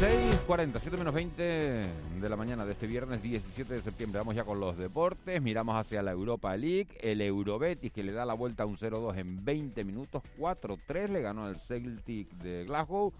6.40, 0.00 0.78
7 0.80 0.96
menos 0.96 1.12
20 1.12 1.42
de 1.42 2.28
la 2.30 2.34
mañana 2.34 2.64
de 2.64 2.72
este 2.72 2.86
viernes 2.86 3.22
17 3.22 3.74
de 3.74 3.82
septiembre. 3.82 4.20
Vamos 4.20 4.34
ya 4.34 4.44
con 4.44 4.58
los 4.58 4.78
deportes, 4.78 5.42
miramos 5.42 5.76
hacia 5.76 6.02
la 6.02 6.12
Europa 6.12 6.56
League, 6.56 6.88
el 7.02 7.20
Eurobetis 7.20 7.92
que 7.92 8.02
le 8.02 8.12
da 8.12 8.24
la 8.24 8.32
vuelta 8.32 8.62
a 8.62 8.66
un 8.66 8.78
0-2 8.78 9.18
en 9.18 9.44
20 9.44 9.84
minutos, 9.84 10.22
4-3 10.38 11.08
le 11.08 11.20
ganó 11.20 11.44
al 11.44 11.60
Celtic 11.60 12.30
de 12.36 12.64
Glasgow. 12.64 13.12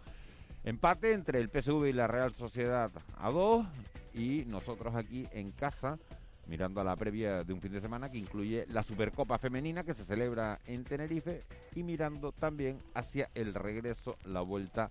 Empate 0.64 1.12
entre 1.12 1.40
el 1.40 1.50
PSV 1.50 1.88
y 1.88 1.92
la 1.92 2.06
Real 2.06 2.32
Sociedad 2.32 2.90
a 3.18 3.30
2 3.30 3.66
y 4.14 4.44
nosotros 4.46 4.94
aquí 4.94 5.26
en 5.32 5.50
casa 5.50 5.98
mirando 6.46 6.80
a 6.80 6.84
la 6.84 6.96
previa 6.96 7.44
de 7.44 7.52
un 7.52 7.60
fin 7.60 7.72
de 7.72 7.80
semana 7.80 8.10
que 8.10 8.16
incluye 8.16 8.64
la 8.70 8.82
Supercopa 8.82 9.36
Femenina 9.36 9.84
que 9.84 9.92
se 9.92 10.04
celebra 10.04 10.58
en 10.66 10.84
Tenerife 10.84 11.44
y 11.76 11.82
mirando 11.82 12.32
también 12.32 12.78
hacia 12.94 13.28
el 13.34 13.54
regreso, 13.54 14.16
la 14.24 14.40
vuelta 14.40 14.90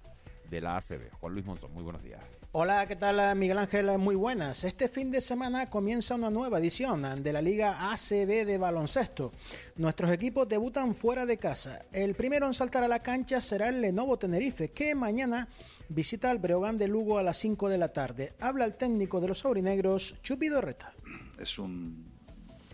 de 0.49 0.61
la 0.61 0.77
ACB. 0.77 1.11
Juan 1.19 1.33
Luis 1.33 1.45
Monzón, 1.45 1.73
muy 1.73 1.83
buenos 1.83 2.03
días. 2.03 2.21
Hola, 2.51 2.87
¿qué 2.87 2.95
tal 2.95 3.35
Miguel 3.35 3.59
Ángel? 3.59 3.95
Muy 3.99 4.15
buenas. 4.15 4.63
Este 4.63 4.89
fin 4.89 5.11
de 5.11 5.21
semana 5.21 5.69
comienza 5.69 6.15
una 6.15 6.31
nueva 6.31 6.57
edición 6.57 7.21
de 7.21 7.31
la 7.31 7.43
Liga 7.43 7.91
ACB 7.91 8.43
de 8.43 8.57
baloncesto. 8.57 9.31
Nuestros 9.75 10.09
equipos 10.09 10.49
debutan 10.49 10.95
fuera 10.95 11.27
de 11.27 11.37
casa. 11.37 11.85
El 11.91 12.15
primero 12.15 12.47
en 12.47 12.55
saltar 12.55 12.83
a 12.83 12.87
la 12.87 13.03
cancha 13.03 13.39
será 13.39 13.69
el 13.69 13.81
Lenovo 13.81 14.17
Tenerife, 14.17 14.71
que 14.71 14.95
mañana 14.95 15.47
visita 15.89 16.31
al 16.31 16.39
Breogán 16.39 16.79
de 16.79 16.87
Lugo 16.87 17.19
a 17.19 17.23
las 17.23 17.37
5 17.37 17.69
de 17.69 17.77
la 17.77 17.93
tarde. 17.93 18.33
Habla 18.39 18.65
el 18.65 18.73
técnico 18.73 19.21
de 19.21 19.27
los 19.27 19.45
aurinegros, 19.45 20.15
Chupido 20.23 20.59
Reta. 20.59 20.91
Es 21.37 21.59
un 21.59 22.11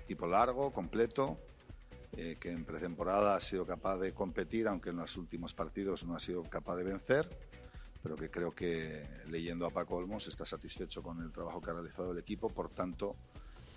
equipo 0.01 0.25
largo, 0.25 0.71
completo, 0.71 1.37
eh, 2.15 2.37
que 2.39 2.49
en 2.49 2.63
pretemporada 2.63 3.35
ha 3.35 3.41
sido 3.41 3.65
capaz 3.65 3.97
de 3.97 4.13
competir, 4.13 4.69
aunque 4.69 4.91
en 4.91 4.97
los 4.97 5.17
últimos 5.17 5.53
partidos 5.53 6.05
no 6.05 6.15
ha 6.15 6.19
sido 6.21 6.43
capaz 6.43 6.77
de 6.77 6.85
vencer 6.85 7.27
pero 8.05 8.15
que 8.15 8.29
creo 8.29 8.51
que 8.51 9.01
leyendo 9.29 9.65
a 9.65 9.71
Paco 9.71 9.95
Olmos 9.95 10.27
está 10.27 10.45
satisfecho 10.45 11.01
con 11.01 11.23
el 11.23 11.31
trabajo 11.31 11.59
que 11.59 11.71
ha 11.71 11.73
realizado 11.73 12.11
el 12.11 12.19
equipo, 12.19 12.49
por 12.49 12.69
tanto 12.69 13.15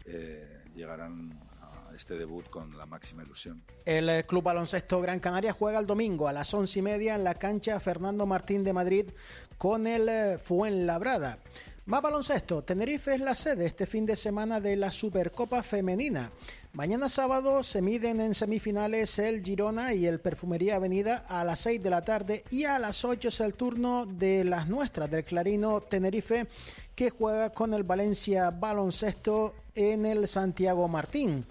eh, 0.04 0.64
llegarán 0.74 1.32
a 1.62 1.94
este 1.96 2.18
debut 2.18 2.46
con 2.50 2.76
la 2.76 2.84
máxima 2.84 3.22
ilusión. 3.22 3.62
El 3.86 4.10
eh, 4.10 4.26
Club 4.26 4.42
Baloncesto 4.42 5.00
Gran 5.00 5.18
Canaria 5.18 5.54
juega 5.54 5.78
el 5.78 5.86
domingo 5.86 6.28
a 6.28 6.34
las 6.34 6.52
once 6.52 6.78
y 6.78 6.82
media 6.82 7.14
en 7.14 7.24
la 7.24 7.36
cancha 7.36 7.80
Fernando 7.80 8.26
Martín 8.26 8.62
de 8.64 8.74
Madrid 8.74 9.06
con 9.56 9.86
el 9.86 10.10
eh, 10.10 10.36
Fuenlabrada. 10.36 11.38
Más 11.88 12.02
baloncesto, 12.02 12.60
Tenerife 12.60 13.14
es 13.14 13.20
la 13.22 13.34
sede 13.34 13.64
este 13.64 13.86
fin 13.86 14.04
de 14.04 14.14
semana 14.14 14.60
de 14.60 14.76
la 14.76 14.90
Supercopa 14.90 15.62
Femenina. 15.62 16.30
Mañana 16.74 17.08
sábado 17.08 17.62
se 17.62 17.80
miden 17.80 18.20
en 18.20 18.34
semifinales 18.34 19.18
el 19.18 19.42
Girona 19.42 19.94
y 19.94 20.04
el 20.04 20.20
Perfumería 20.20 20.76
Avenida 20.76 21.24
a 21.26 21.44
las 21.44 21.60
6 21.60 21.82
de 21.82 21.88
la 21.88 22.02
tarde 22.02 22.44
y 22.50 22.64
a 22.64 22.78
las 22.78 23.06
8 23.06 23.28
es 23.28 23.40
el 23.40 23.54
turno 23.54 24.04
de 24.04 24.44
las 24.44 24.68
nuestras, 24.68 25.10
del 25.10 25.24
Clarino 25.24 25.80
Tenerife, 25.80 26.46
que 26.94 27.08
juega 27.08 27.54
con 27.54 27.72
el 27.72 27.84
Valencia 27.84 28.50
Baloncesto 28.50 29.54
en 29.74 30.04
el 30.04 30.28
Santiago 30.28 30.88
Martín. 30.88 31.46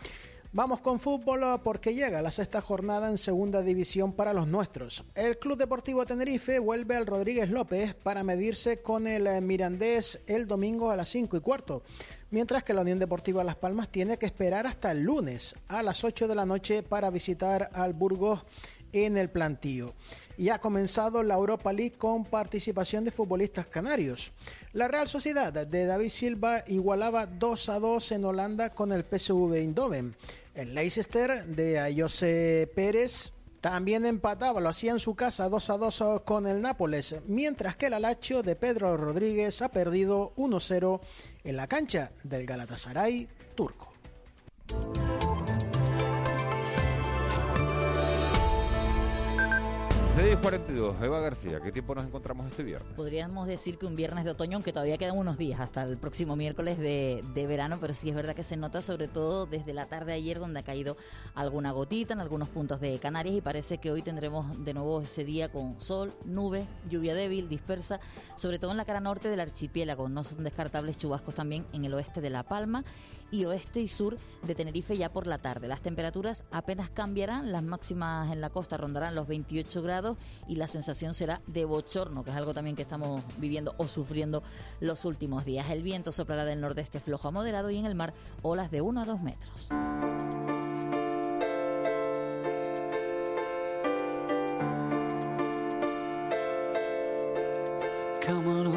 Vamos 0.54 0.80
con 0.80 1.00
fútbol 1.00 1.42
porque 1.64 1.94
llega 1.94 2.22
la 2.22 2.32
sexta 2.32 2.62
jornada 2.62 3.10
en 3.10 3.18
segunda 3.18 3.62
división 3.62 4.14
para 4.14 4.34
los 4.34 4.48
nuestros. 4.48 5.04
El 5.14 5.38
Club 5.38 5.58
Deportivo 5.58 6.06
Tenerife 6.06 6.60
vuelve 6.60 6.96
al 6.96 7.06
Rodríguez 7.06 7.50
López 7.50 7.94
para 7.94 8.24
medirse 8.24 8.82
con 8.82 9.08
el 9.08 9.42
Mirandés 9.42 10.22
el 10.26 10.48
domingo 10.48 10.90
a 10.90 10.96
las 10.96 11.10
5 11.10 11.38
y 11.38 11.42
cuarto 11.42 11.84
mientras 12.30 12.64
que 12.64 12.74
la 12.74 12.82
Unión 12.82 13.00
Deportiva 13.00 13.44
Las 13.44 13.56
Palmas 13.56 13.90
tiene 13.90 14.18
que 14.18 14.26
esperar 14.26 14.68
hasta 14.68 14.92
el 14.92 15.04
lunes 15.04 15.56
a 15.68 15.84
las 15.84 16.04
8 16.04 16.28
de 16.28 16.36
la 16.36 16.46
noche 16.46 16.84
para 16.84 17.10
visitar 17.10 17.70
al 17.74 17.94
Burgos 17.94 18.44
en 18.92 19.18
el 19.18 19.30
plantío. 19.30 19.94
Y 20.38 20.50
ha 20.50 20.60
comenzado 20.60 21.24
la 21.24 21.36
Europa 21.36 21.74
League 21.74 21.98
con 21.98 22.24
participación 22.24 23.04
de 23.04 23.12
futbolistas 23.12 23.68
canarios. 23.68 24.32
La 24.74 24.88
Real 24.88 25.08
Sociedad 25.08 25.52
de 25.52 25.86
David 25.86 26.10
Silva 26.10 26.64
igualaba 26.68 27.26
2 27.26 27.70
a 27.70 27.80
2 27.80 28.12
en 28.12 28.26
Holanda 28.26 28.70
con 28.70 28.92
el 28.92 29.04
PSV 29.04 29.56
Eindhoven. 29.56 30.16
El 30.54 30.76
Leicester 30.76 31.46
de 31.46 31.80
Ayose 31.80 32.72
Pérez 32.76 33.34
también 33.62 34.06
empataba, 34.06 34.62
lo 34.62 34.70
hacía 34.70 34.92
en 34.92 35.00
su 35.00 35.16
casa 35.16 35.50
2 35.50 35.70
a 35.70 35.78
2 35.78 36.04
con 36.24 36.48
el 36.48 36.62
Nápoles, 36.62 37.16
mientras 37.26 37.76
que 37.76 37.88
el 37.88 37.94
Alacho 37.96 38.44
de 38.44 38.56
Pedro 38.56 38.96
Rodríguez 38.98 39.62
ha 39.62 39.70
perdido 39.70 40.34
1-0 40.38 41.02
en 41.44 41.58
la 41.58 41.68
cancha 41.68 42.12
del 42.24 42.46
Galatasaray 42.46 43.28
turco. 43.56 43.94
6.42, 50.18 51.00
Eva 51.04 51.20
García, 51.20 51.60
¿qué 51.60 51.72
tiempo 51.72 51.94
nos 51.94 52.04
encontramos 52.04 52.48
este 52.48 52.64
viernes? 52.64 52.92
Podríamos 52.96 53.46
decir 53.46 53.78
que 53.78 53.86
un 53.86 53.96
viernes 53.96 54.26
de 54.26 54.32
otoño, 54.32 54.56
aunque 54.56 54.74
todavía 54.74 54.98
quedan 54.98 55.16
unos 55.16 55.38
días 55.38 55.60
hasta 55.60 55.84
el 55.84 55.96
próximo 56.00 56.36
miércoles 56.36 56.80
de, 56.80 57.46
verano, 57.48 57.78
pero 57.80 57.94
sí 57.94 58.10
es 58.10 58.16
verdad 58.16 58.34
que 58.34 58.42
se 58.44 58.58
nota 58.58 58.82
sobre 58.82 59.08
todo 59.08 59.46
desde 59.46 59.76
la 59.76 59.86
tarde 59.86 60.14
de 60.14 60.18
ayer 60.18 60.40
donde 60.40 60.62
ha 60.62 60.64
caído 60.64 60.98
alguna 61.36 61.70
gotita 61.70 62.16
en 62.16 62.20
algunos 62.20 62.50
puntos 62.50 62.82
de 62.82 62.98
Canarias 62.98 63.36
y 63.36 63.42
parece 63.42 63.78
que 63.78 63.92
hoy 63.92 64.02
tendremos 64.02 64.66
de 64.66 64.74
nuevo 64.74 65.02
ese 65.02 65.24
día 65.24 65.52
con 65.52 65.80
sol, 65.80 66.12
nube, 66.26 66.66
lluvia 66.90 67.14
débil, 67.14 67.48
dispersa, 67.48 68.00
sobre 68.38 68.58
todo 68.58 68.72
en 68.72 68.78
la 68.78 68.86
cara 68.86 69.00
norte 69.00 69.30
del 69.30 69.40
archipiélago. 69.40 70.10
No 70.10 70.24
son 70.24 70.44
descartables 70.44 70.98
chubascos 70.98 71.36
también 71.36 71.64
en 71.74 71.86
el 71.86 71.94
oeste 71.94 72.22
de 72.22 72.32
La 72.32 72.42
Palma 72.42 72.84
y 73.32 73.46
oeste 73.46 73.82
y 73.82 73.88
sur 73.88 74.18
de 74.44 74.56
Tenerife 74.56 74.98
ya 74.98 75.12
por 75.12 75.28
la 75.28 75.38
tarde. 75.38 75.68
Las 75.68 75.82
temperaturas 75.82 76.46
apenas 76.52 76.90
cambiarán, 76.90 77.52
las 77.52 77.64
máximas 77.64 78.32
en 78.32 78.42
la 78.42 78.50
costa 78.50 78.78
rondarán 78.78 79.16
los 79.16 79.28
28 79.28 79.82
grados 79.82 80.07
y 80.48 80.56
la 80.56 80.68
sensación 80.68 81.14
será 81.14 81.42
de 81.48 81.66
bochorno, 81.66 82.24
que 82.24 82.30
es 82.30 82.36
algo 82.36 82.54
también 82.54 82.76
que 82.76 82.84
estamos 82.84 83.24
viviendo 83.38 83.74
o 83.78 83.88
sufriendo 83.88 84.44
los 84.80 85.04
últimos 85.04 85.44
días. 85.44 85.70
El 85.72 85.84
viento 85.84 86.12
soplará 86.12 86.46
del 86.46 86.62
nordeste 86.62 87.00
flojo 87.00 87.28
a 87.28 87.32
moderado 87.32 87.70
y 87.72 87.78
en 87.78 87.86
el 87.86 87.96
mar 87.96 88.14
olas 88.44 88.72
de 88.72 88.82
1 88.82 89.02
a 89.02 89.06
2 89.06 89.22
metros. 89.22 89.70
not 98.48 98.77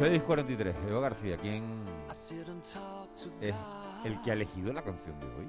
643, 0.00 0.74
Eva 0.88 1.00
García, 1.00 1.36
¿quién 1.36 1.62
es 2.10 3.54
el 4.02 4.22
que 4.22 4.30
ha 4.30 4.32
elegido 4.32 4.72
la 4.72 4.82
canción 4.82 5.20
de 5.20 5.26
hoy? 5.26 5.46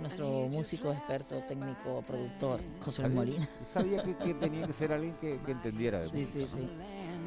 Nuestro 0.00 0.28
músico, 0.28 0.92
experto, 0.92 1.40
técnico, 1.48 2.00
productor, 2.06 2.60
José 2.80 3.08
Molina. 3.08 3.48
Sabía 3.72 4.04
que, 4.04 4.34
tenía 4.34 4.68
que 4.68 4.72
ser 4.72 4.92
alguien 4.92 5.14
que, 5.16 5.40
entendiera. 5.48 5.98
De 5.98 6.08
sí, 6.08 6.26
sí, 6.26 6.42
sí. 6.42 6.70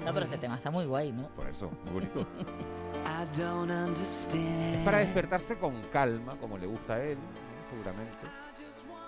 No, 0.05 0.13
pero 0.13 0.27
este 0.27 0.37
tema 0.37 0.55
está 0.55 0.71
muy 0.71 0.85
guay, 0.85 1.11
¿no? 1.11 1.27
Por 1.35 1.49
eso, 1.49 1.69
muy 1.83 2.05
bonito. 2.05 2.21
es 3.33 4.27
para 4.85 4.99
despertarse 4.99 5.57
con 5.57 5.81
calma, 5.91 6.37
como 6.37 6.57
le 6.57 6.67
gusta 6.67 6.93
a 6.93 7.03
él, 7.03 7.17
seguramente. 7.69 8.17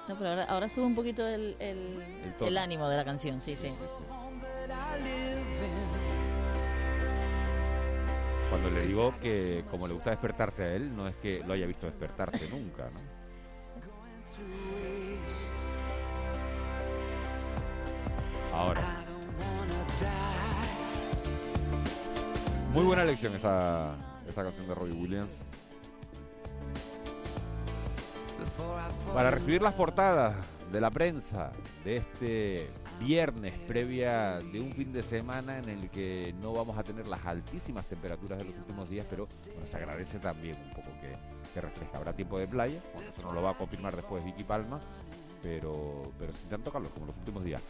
No, 0.09 0.17
pero 0.17 0.31
ahora, 0.31 0.43
ahora 0.43 0.67
sube 0.67 0.83
un 0.83 0.95
poquito 0.95 1.25
el, 1.25 1.55
el, 1.59 2.57
ánimo 2.57 2.89
de 2.89 2.97
la 2.97 3.05
canción, 3.05 3.39
sí, 3.39 3.55
sí. 3.55 3.71
Cuando 8.51 8.69
le 8.69 8.85
digo 8.85 9.13
que 9.21 9.63
como 9.71 9.87
le 9.87 9.93
gusta 9.93 10.09
despertarse 10.09 10.63
a 10.63 10.73
él, 10.73 10.93
no 10.93 11.07
es 11.07 11.15
que 11.15 11.39
lo 11.39 11.53
haya 11.53 11.65
visto 11.65 11.85
despertarse 11.85 12.49
nunca, 12.49 12.89
¿no? 12.89 12.99
Ahora. 18.53 18.81
Muy 22.73 22.83
buena 22.83 23.03
elección 23.03 23.33
esta, 23.35 23.95
esta 24.27 24.43
canción 24.43 24.67
de 24.67 24.75
Robbie 24.75 24.95
Williams. 24.95 25.31
Para 29.13 29.31
recibir 29.31 29.61
las 29.61 29.75
portadas 29.75 30.35
de 30.73 30.81
la 30.81 30.91
prensa 30.91 31.53
de 31.85 31.95
este 31.95 32.69
viernes 33.05 33.53
previa 33.67 34.39
de 34.39 34.61
un 34.61 34.71
fin 34.71 34.93
de 34.93 35.03
semana 35.03 35.57
en 35.57 35.69
el 35.69 35.89
que 35.89 36.33
no 36.41 36.53
vamos 36.53 36.77
a 36.77 36.83
tener 36.83 37.07
las 37.07 37.25
altísimas 37.25 37.85
temperaturas 37.85 38.37
de 38.37 38.45
los 38.45 38.55
últimos 38.55 38.89
días, 38.89 39.05
pero 39.09 39.27
nos 39.59 39.73
agradece 39.73 40.19
también 40.19 40.55
un 40.63 40.69
poco 40.69 40.91
que, 41.01 41.11
que 41.53 41.61
refresca. 41.61 41.97
Habrá 41.97 42.13
tiempo 42.13 42.39
de 42.39 42.47
playa, 42.47 42.81
bueno, 42.93 43.09
eso 43.09 43.21
nos 43.23 43.33
lo 43.33 43.41
va 43.41 43.51
a 43.51 43.53
confirmar 43.55 43.95
después 43.95 44.23
Vicky 44.23 44.43
Palma, 44.43 44.79
pero, 45.41 46.03
pero 46.19 46.33
sin 46.33 46.49
tanto 46.49 46.71
calor 46.71 46.91
como 46.91 47.07
los 47.07 47.17
últimos 47.17 47.43
días. 47.43 47.61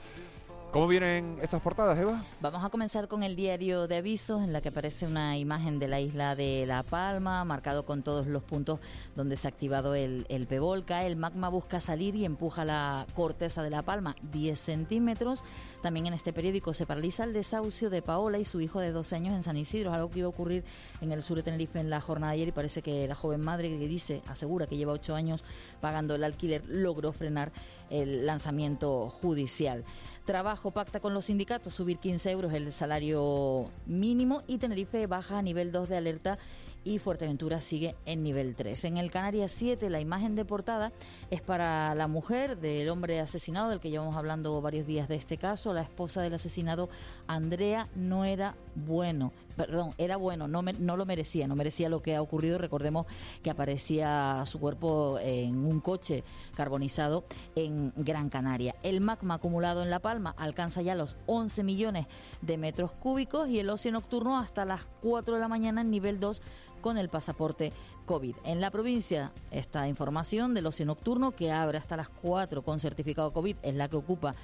¿Cómo 0.71 0.87
vienen 0.87 1.37
esas 1.41 1.61
portadas, 1.61 1.99
Eva? 1.99 2.23
Vamos 2.39 2.63
a 2.63 2.69
comenzar 2.69 3.09
con 3.09 3.23
el 3.23 3.35
diario 3.35 3.89
de 3.89 3.97
avisos 3.97 4.41
en 4.41 4.53
la 4.53 4.61
que 4.61 4.69
aparece 4.69 5.05
una 5.05 5.37
imagen 5.37 5.79
de 5.79 5.89
la 5.89 5.99
isla 5.99 6.33
de 6.33 6.65
La 6.65 6.81
Palma, 6.83 7.43
marcado 7.43 7.83
con 7.85 8.03
todos 8.03 8.25
los 8.25 8.41
puntos 8.41 8.79
donde 9.13 9.35
se 9.35 9.49
ha 9.49 9.49
activado 9.49 9.95
el, 9.95 10.25
el 10.29 10.47
pevolca. 10.47 11.05
El 11.05 11.17
magma 11.17 11.49
busca 11.49 11.81
salir 11.81 12.15
y 12.15 12.23
empuja 12.23 12.63
la 12.63 13.05
corteza 13.13 13.63
de 13.63 13.69
La 13.69 13.81
Palma 13.81 14.15
10 14.31 14.57
centímetros. 14.57 15.43
También 15.81 16.05
en 16.05 16.13
este 16.13 16.31
periódico 16.31 16.73
se 16.73 16.85
paraliza 16.85 17.25
el 17.25 17.33
desahucio 17.33 17.89
de 17.89 18.01
Paola 18.01 18.39
y 18.39 18.45
su 18.45 18.61
hijo 18.61 18.79
de 18.79 18.93
12 18.93 19.15
años 19.17 19.33
en 19.33 19.43
San 19.43 19.57
Isidro, 19.57 19.91
algo 19.91 20.09
que 20.09 20.19
iba 20.19 20.27
a 20.27 20.29
ocurrir 20.29 20.63
en 21.01 21.11
el 21.11 21.21
sur 21.21 21.35
de 21.35 21.43
Tenerife 21.43 21.81
en 21.81 21.89
la 21.89 21.99
jornada 21.99 22.31
de 22.31 22.35
ayer 22.37 22.47
y 22.47 22.51
parece 22.53 22.81
que 22.81 23.07
la 23.09 23.15
joven 23.15 23.41
madre 23.41 23.67
que 23.67 23.87
dice, 23.89 24.21
asegura 24.27 24.67
que 24.67 24.77
lleva 24.77 24.93
8 24.93 25.15
años 25.15 25.43
pagando 25.81 26.15
el 26.15 26.23
alquiler, 26.23 26.63
logró 26.65 27.11
frenar 27.11 27.51
el 27.89 28.25
lanzamiento 28.25 29.09
judicial. 29.09 29.83
Trabajo 30.31 30.71
pacta 30.71 31.01
con 31.01 31.13
los 31.13 31.25
sindicatos 31.25 31.73
subir 31.73 31.97
15 31.97 32.31
euros 32.31 32.53
el 32.53 32.71
salario 32.71 33.69
mínimo 33.85 34.43
y 34.47 34.59
Tenerife 34.59 35.05
baja 35.05 35.39
a 35.39 35.41
nivel 35.41 35.73
2 35.73 35.89
de 35.89 35.97
alerta 35.97 36.39
y 36.83 36.99
Fuerteventura 36.99 37.61
sigue 37.61 37.95
en 38.05 38.23
nivel 38.23 38.55
3. 38.55 38.85
En 38.85 38.97
el 38.97 39.11
Canarias 39.11 39.51
7 39.51 39.89
la 39.89 40.01
imagen 40.01 40.35
de 40.35 40.45
portada 40.45 40.91
es 41.29 41.41
para 41.41 41.93
la 41.95 42.07
mujer 42.07 42.57
del 42.57 42.89
hombre 42.89 43.19
asesinado, 43.19 43.69
del 43.69 43.79
que 43.79 43.89
llevamos 43.89 44.15
hablando 44.15 44.59
varios 44.61 44.87
días 44.87 45.07
de 45.07 45.15
este 45.15 45.37
caso, 45.37 45.73
la 45.73 45.81
esposa 45.81 46.21
del 46.21 46.33
asesinado 46.33 46.89
Andrea 47.27 47.89
no 47.95 48.25
era 48.25 48.55
bueno, 48.75 49.31
perdón, 49.55 49.93
era 49.97 50.17
bueno, 50.17 50.47
no, 50.47 50.61
no 50.61 50.97
lo 50.97 51.05
merecía, 51.05 51.47
no 51.47 51.55
merecía 51.55 51.89
lo 51.89 52.01
que 52.01 52.15
ha 52.15 52.21
ocurrido. 52.21 52.57
Recordemos 52.57 53.05
que 53.43 53.49
aparecía 53.49 54.43
su 54.45 54.59
cuerpo 54.59 55.19
en 55.19 55.65
un 55.65 55.79
coche 55.81 56.23
carbonizado 56.55 57.25
en 57.55 57.93
Gran 57.95 58.29
Canaria. 58.29 58.75
El 58.83 59.01
magma 59.01 59.35
acumulado 59.35 59.83
en 59.83 59.89
La 59.89 59.99
Palma 59.99 60.33
alcanza 60.37 60.81
ya 60.81 60.95
los 60.95 61.17
11 61.27 61.63
millones 61.63 62.07
de 62.41 62.57
metros 62.57 62.91
cúbicos 62.91 63.49
y 63.49 63.59
el 63.59 63.69
ocio 63.69 63.91
nocturno 63.91 64.39
hasta 64.39 64.65
las 64.65 64.85
4 65.01 65.35
de 65.35 65.39
la 65.39 65.47
mañana 65.47 65.81
en 65.81 65.91
nivel 65.91 66.19
2 66.19 66.41
con 66.81 66.97
el 66.97 67.09
pasaporte 67.09 67.71
COVID. 68.05 68.35
En 68.43 68.59
la 68.59 68.71
provincia, 68.71 69.31
esta 69.51 69.87
información 69.87 70.53
del 70.53 70.65
ocio 70.65 70.85
nocturno 70.85 71.31
que 71.31 71.51
abre 71.51 71.77
hasta 71.77 71.95
las 71.95 72.09
4 72.09 72.61
con 72.63 72.79
certificado 72.79 73.31
COVID 73.31 73.55
es 73.61 73.75
la 73.75 73.87
que 73.87 73.95
ocupa 73.95 74.35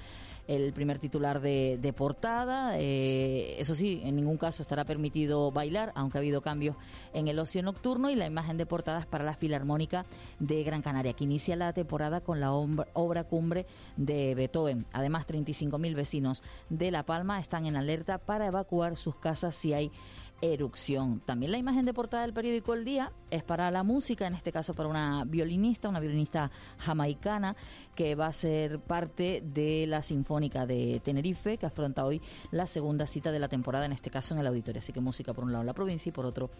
el 0.48 0.72
primer 0.72 0.98
titular 0.98 1.40
de, 1.40 1.94
portada. 1.96 2.78
Eh, 2.78 3.56
eso 3.58 3.74
sí, 3.74 4.00
en 4.02 4.16
ningún 4.16 4.38
caso 4.38 4.62
estará 4.62 4.84
permitido 4.84 5.52
bailar, 5.52 5.92
aunque 5.94 6.16
ha 6.16 6.20
habido 6.20 6.40
cambios 6.40 6.74
en 7.12 7.28
el 7.28 7.38
ocio 7.38 7.62
nocturno 7.62 8.08
y 8.08 8.14
la 8.14 8.26
imagen 8.26 8.56
de 8.56 8.64
portada 8.64 9.00
es 9.00 9.06
para 9.06 9.24
la 9.24 9.34
Filarmónica 9.34 10.06
de 10.38 10.62
Gran 10.64 10.80
Canaria, 10.80 11.12
que 11.12 11.24
inicia 11.24 11.54
la 11.54 11.72
temporada 11.74 12.22
con 12.22 12.40
la 12.40 12.52
obra 12.52 13.24
cumbre 13.24 13.66
de 13.96 14.34
Beethoven. 14.34 14.86
Además, 14.92 15.26
35.000 15.26 15.94
vecinos 15.94 16.42
de 16.70 16.90
La 16.90 17.04
Palma 17.04 17.40
están 17.40 17.66
en 17.66 17.76
alerta 17.76 18.16
para 18.16 18.46
evacuar 18.46 18.96
sus 18.96 19.16
casas 19.16 19.54
si 19.54 19.74
hay 19.74 19.92
erupción. 20.40 21.20
También 21.20 21.52
la 21.52 21.58
imagen 21.58 21.84
de 21.84 21.94
portada 21.94 22.22
del 22.22 22.32
periódico 22.32 22.74
El 22.74 22.84
Día 22.84 23.12
es 23.30 23.42
para 23.42 23.70
la 23.70 23.82
música, 23.82 24.26
en 24.26 24.34
este 24.34 24.52
caso 24.52 24.74
para 24.74 24.88
una 24.88 25.24
violinista, 25.24 25.88
una 25.88 26.00
violinista 26.00 26.50
jamaicana 26.78 27.56
que 27.94 28.14
va 28.14 28.26
a 28.26 28.32
ser 28.32 28.78
parte 28.80 29.42
de 29.44 29.86
la 29.86 30.02
Sinfónica 30.02 30.66
de 30.66 31.00
Tenerife, 31.04 31.58
que 31.58 31.66
afronta 31.66 32.04
hoy 32.04 32.22
la 32.50 32.66
segunda 32.66 33.06
cita 33.06 33.32
de 33.32 33.38
la 33.38 33.48
temporada, 33.48 33.86
en 33.86 33.92
este 33.92 34.10
caso 34.10 34.34
en 34.34 34.40
el 34.40 34.46
auditorio. 34.46 34.78
Así 34.78 34.92
que 34.92 35.00
música 35.00 35.34
por 35.34 35.44
un 35.44 35.52
lado 35.52 35.62
en 35.62 35.66
la 35.66 35.74
provincia 35.74 36.10
y 36.10 36.12
por 36.12 36.26
otro 36.26 36.50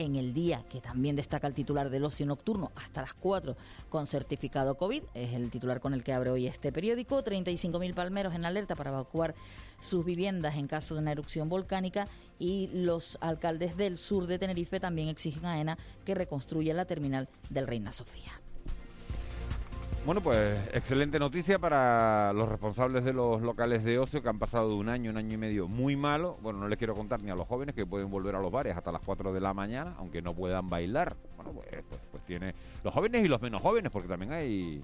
en 0.00 0.16
el 0.16 0.32
día, 0.32 0.64
que 0.70 0.80
también 0.80 1.14
destaca 1.14 1.46
el 1.46 1.52
titular 1.52 1.90
del 1.90 2.04
ocio 2.04 2.24
nocturno 2.24 2.72
hasta 2.74 3.02
las 3.02 3.12
4 3.14 3.54
con 3.90 4.06
certificado 4.06 4.76
COVID. 4.76 5.02
Es 5.14 5.34
el 5.34 5.50
titular 5.50 5.80
con 5.80 5.92
el 5.92 6.02
que 6.02 6.14
abre 6.14 6.30
hoy 6.30 6.46
este 6.46 6.72
periódico. 6.72 7.22
35.000 7.22 7.94
palmeros 7.94 8.34
en 8.34 8.46
alerta 8.46 8.74
para 8.74 8.90
evacuar 8.90 9.34
sus 9.78 10.04
viviendas 10.04 10.56
en 10.56 10.68
caso 10.68 10.94
de 10.94 11.00
una 11.00 11.12
erupción 11.12 11.50
volcánica 11.50 12.08
y 12.38 12.70
los 12.72 13.18
alcaldes 13.20 13.76
del 13.76 13.98
sur 13.98 14.26
de 14.26 14.38
Tenerife 14.38 14.80
también 14.80 15.08
exigen 15.08 15.44
a 15.44 15.60
ENA 15.60 15.78
que 16.06 16.14
reconstruya 16.14 16.72
la 16.72 16.86
terminal 16.86 17.28
del 17.50 17.66
Reina 17.66 17.92
Sofía. 17.92 18.39
Bueno, 20.06 20.22
pues 20.22 20.58
excelente 20.72 21.18
noticia 21.18 21.58
para 21.58 22.32
los 22.32 22.48
responsables 22.48 23.04
de 23.04 23.12
los 23.12 23.42
locales 23.42 23.84
de 23.84 23.98
ocio 23.98 24.22
que 24.22 24.30
han 24.30 24.38
pasado 24.38 24.70
de 24.70 24.74
un 24.74 24.88
año, 24.88 25.10
un 25.10 25.18
año 25.18 25.34
y 25.34 25.36
medio 25.36 25.68
muy 25.68 25.94
malo. 25.94 26.38
Bueno, 26.40 26.58
no 26.58 26.68
les 26.68 26.78
quiero 26.78 26.94
contar 26.94 27.22
ni 27.22 27.30
a 27.30 27.34
los 27.34 27.46
jóvenes 27.46 27.74
que 27.74 27.84
pueden 27.84 28.10
volver 28.10 28.34
a 28.34 28.40
los 28.40 28.50
bares 28.50 28.74
hasta 28.74 28.90
las 28.90 29.02
4 29.02 29.30
de 29.34 29.40
la 29.40 29.52
mañana, 29.52 29.94
aunque 29.98 30.22
no 30.22 30.32
puedan 30.34 30.68
bailar. 30.68 31.16
Bueno, 31.36 31.52
pues, 31.52 31.68
pues, 31.86 32.00
pues 32.10 32.24
tiene 32.24 32.54
los 32.82 32.94
jóvenes 32.94 33.24
y 33.24 33.28
los 33.28 33.42
menos 33.42 33.60
jóvenes, 33.60 33.92
porque 33.92 34.08
también 34.08 34.32
hay 34.32 34.82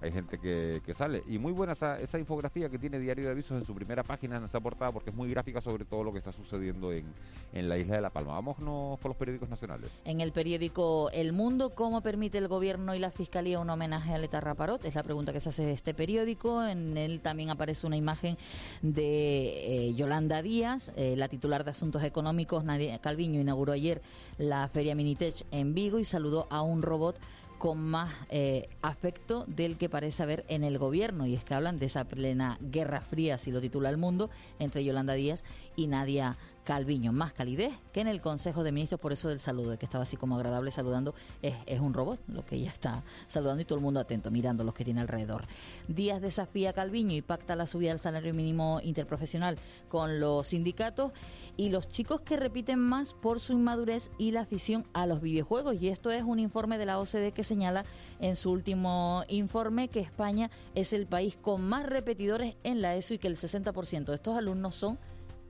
hay 0.00 0.12
gente 0.12 0.38
que, 0.38 0.80
que 0.84 0.94
sale. 0.94 1.22
Y 1.26 1.38
muy 1.38 1.52
buena 1.52 1.72
esa, 1.72 1.98
esa, 1.98 2.18
infografía 2.18 2.68
que 2.68 2.78
tiene 2.78 2.98
Diario 2.98 3.24
de 3.24 3.32
Avisos 3.32 3.58
en 3.58 3.64
su 3.64 3.74
primera 3.74 4.02
página, 4.02 4.36
en 4.36 4.44
esa 4.44 4.60
portada, 4.60 4.92
porque 4.92 5.10
es 5.10 5.16
muy 5.16 5.28
gráfica 5.30 5.60
sobre 5.60 5.84
todo 5.84 6.04
lo 6.04 6.12
que 6.12 6.18
está 6.18 6.32
sucediendo 6.32 6.92
en, 6.92 7.06
en 7.52 7.68
la 7.68 7.76
isla 7.78 7.96
de 7.96 8.02
La 8.02 8.10
Palma. 8.10 8.32
Vámonos 8.34 8.98
con 9.00 9.08
los 9.08 9.16
periódicos 9.16 9.48
nacionales. 9.48 9.90
En 10.04 10.20
el 10.20 10.32
periódico 10.32 11.10
El 11.10 11.32
Mundo, 11.32 11.70
¿cómo 11.74 12.00
permite 12.00 12.38
el 12.38 12.48
gobierno 12.48 12.94
y 12.94 12.98
la 12.98 13.10
fiscalía 13.10 13.58
un 13.58 13.70
homenaje 13.70 14.12
a 14.14 14.18
Leta 14.18 14.40
Raparot? 14.40 14.84
Es 14.84 14.94
la 14.94 15.02
pregunta 15.02 15.32
que 15.32 15.40
se 15.40 15.48
hace 15.48 15.64
de 15.64 15.72
este 15.72 15.94
periódico. 15.94 16.64
En 16.64 16.96
él 16.96 17.20
también 17.20 17.50
aparece 17.50 17.86
una 17.86 17.96
imagen 17.96 18.36
de 18.82 19.88
eh, 19.88 19.94
Yolanda 19.94 20.42
Díaz, 20.42 20.92
eh, 20.96 21.16
la 21.16 21.28
titular 21.28 21.64
de 21.64 21.70
Asuntos 21.70 22.02
Económicos. 22.04 22.64
Nadia 22.64 22.98
Calviño 23.00 23.40
inauguró 23.40 23.72
ayer 23.72 24.00
la 24.38 24.68
Feria 24.68 24.94
Minitech 24.94 25.44
en 25.50 25.74
Vigo 25.74 25.98
y 25.98 26.04
saludó 26.04 26.46
a 26.50 26.62
un 26.62 26.82
robot 26.82 27.18
con 27.58 27.78
más 27.82 28.14
eh, 28.30 28.68
afecto 28.82 29.44
del 29.46 29.76
que 29.76 29.88
parece 29.88 30.22
haber 30.22 30.44
en 30.48 30.64
el 30.64 30.78
gobierno. 30.78 31.26
Y 31.26 31.34
es 31.34 31.44
que 31.44 31.54
hablan 31.54 31.78
de 31.78 31.86
esa 31.86 32.04
plena 32.04 32.58
guerra 32.60 33.00
fría, 33.00 33.38
si 33.38 33.50
lo 33.50 33.60
titula 33.60 33.90
el 33.90 33.96
mundo, 33.96 34.30
entre 34.58 34.84
Yolanda 34.84 35.14
Díaz 35.14 35.44
y 35.76 35.88
Nadia 35.88 36.36
Calviño. 36.68 37.14
Más 37.14 37.32
calidez 37.32 37.72
que 37.94 38.02
en 38.02 38.08
el 38.08 38.20
Consejo 38.20 38.62
de 38.62 38.72
Ministros, 38.72 39.00
por 39.00 39.14
eso 39.14 39.30
del 39.30 39.40
saludo, 39.40 39.70
de 39.70 39.78
que 39.78 39.86
estaba 39.86 40.02
así 40.02 40.18
como 40.18 40.36
agradable 40.36 40.70
saludando, 40.70 41.14
es, 41.40 41.54
es 41.64 41.80
un 41.80 41.94
robot 41.94 42.20
lo 42.28 42.44
que 42.44 42.56
ella 42.56 42.70
está 42.70 43.02
saludando 43.26 43.62
y 43.62 43.64
todo 43.64 43.78
el 43.78 43.82
mundo 43.82 44.00
atento, 44.00 44.30
mirando 44.30 44.64
los 44.64 44.74
que 44.74 44.84
tiene 44.84 45.00
alrededor. 45.00 45.46
Díaz 45.88 46.20
desafía 46.20 46.68
a 46.68 46.72
Calviño 46.74 47.14
y 47.14 47.22
pacta 47.22 47.56
la 47.56 47.66
subida 47.66 47.88
del 47.88 48.00
salario 48.00 48.34
mínimo 48.34 48.80
interprofesional 48.82 49.56
con 49.88 50.20
los 50.20 50.48
sindicatos 50.48 51.12
y 51.56 51.70
los 51.70 51.88
chicos 51.88 52.20
que 52.20 52.36
repiten 52.36 52.78
más 52.78 53.14
por 53.14 53.40
su 53.40 53.54
inmadurez 53.54 54.10
y 54.18 54.32
la 54.32 54.42
afición 54.42 54.84
a 54.92 55.06
los 55.06 55.22
videojuegos. 55.22 55.80
Y 55.80 55.88
esto 55.88 56.10
es 56.10 56.22
un 56.22 56.38
informe 56.38 56.76
de 56.76 56.84
la 56.84 56.98
OCDE 56.98 57.32
que 57.32 57.44
señala 57.44 57.86
en 58.20 58.36
su 58.36 58.52
último 58.52 59.24
informe 59.28 59.88
que 59.88 60.00
España 60.00 60.50
es 60.74 60.92
el 60.92 61.06
país 61.06 61.38
con 61.40 61.66
más 61.66 61.86
repetidores 61.86 62.56
en 62.62 62.82
la 62.82 62.94
ESO 62.94 63.14
y 63.14 63.18
que 63.18 63.28
el 63.28 63.36
60% 63.36 64.04
de 64.04 64.16
estos 64.16 64.36
alumnos 64.36 64.76
son 64.76 64.98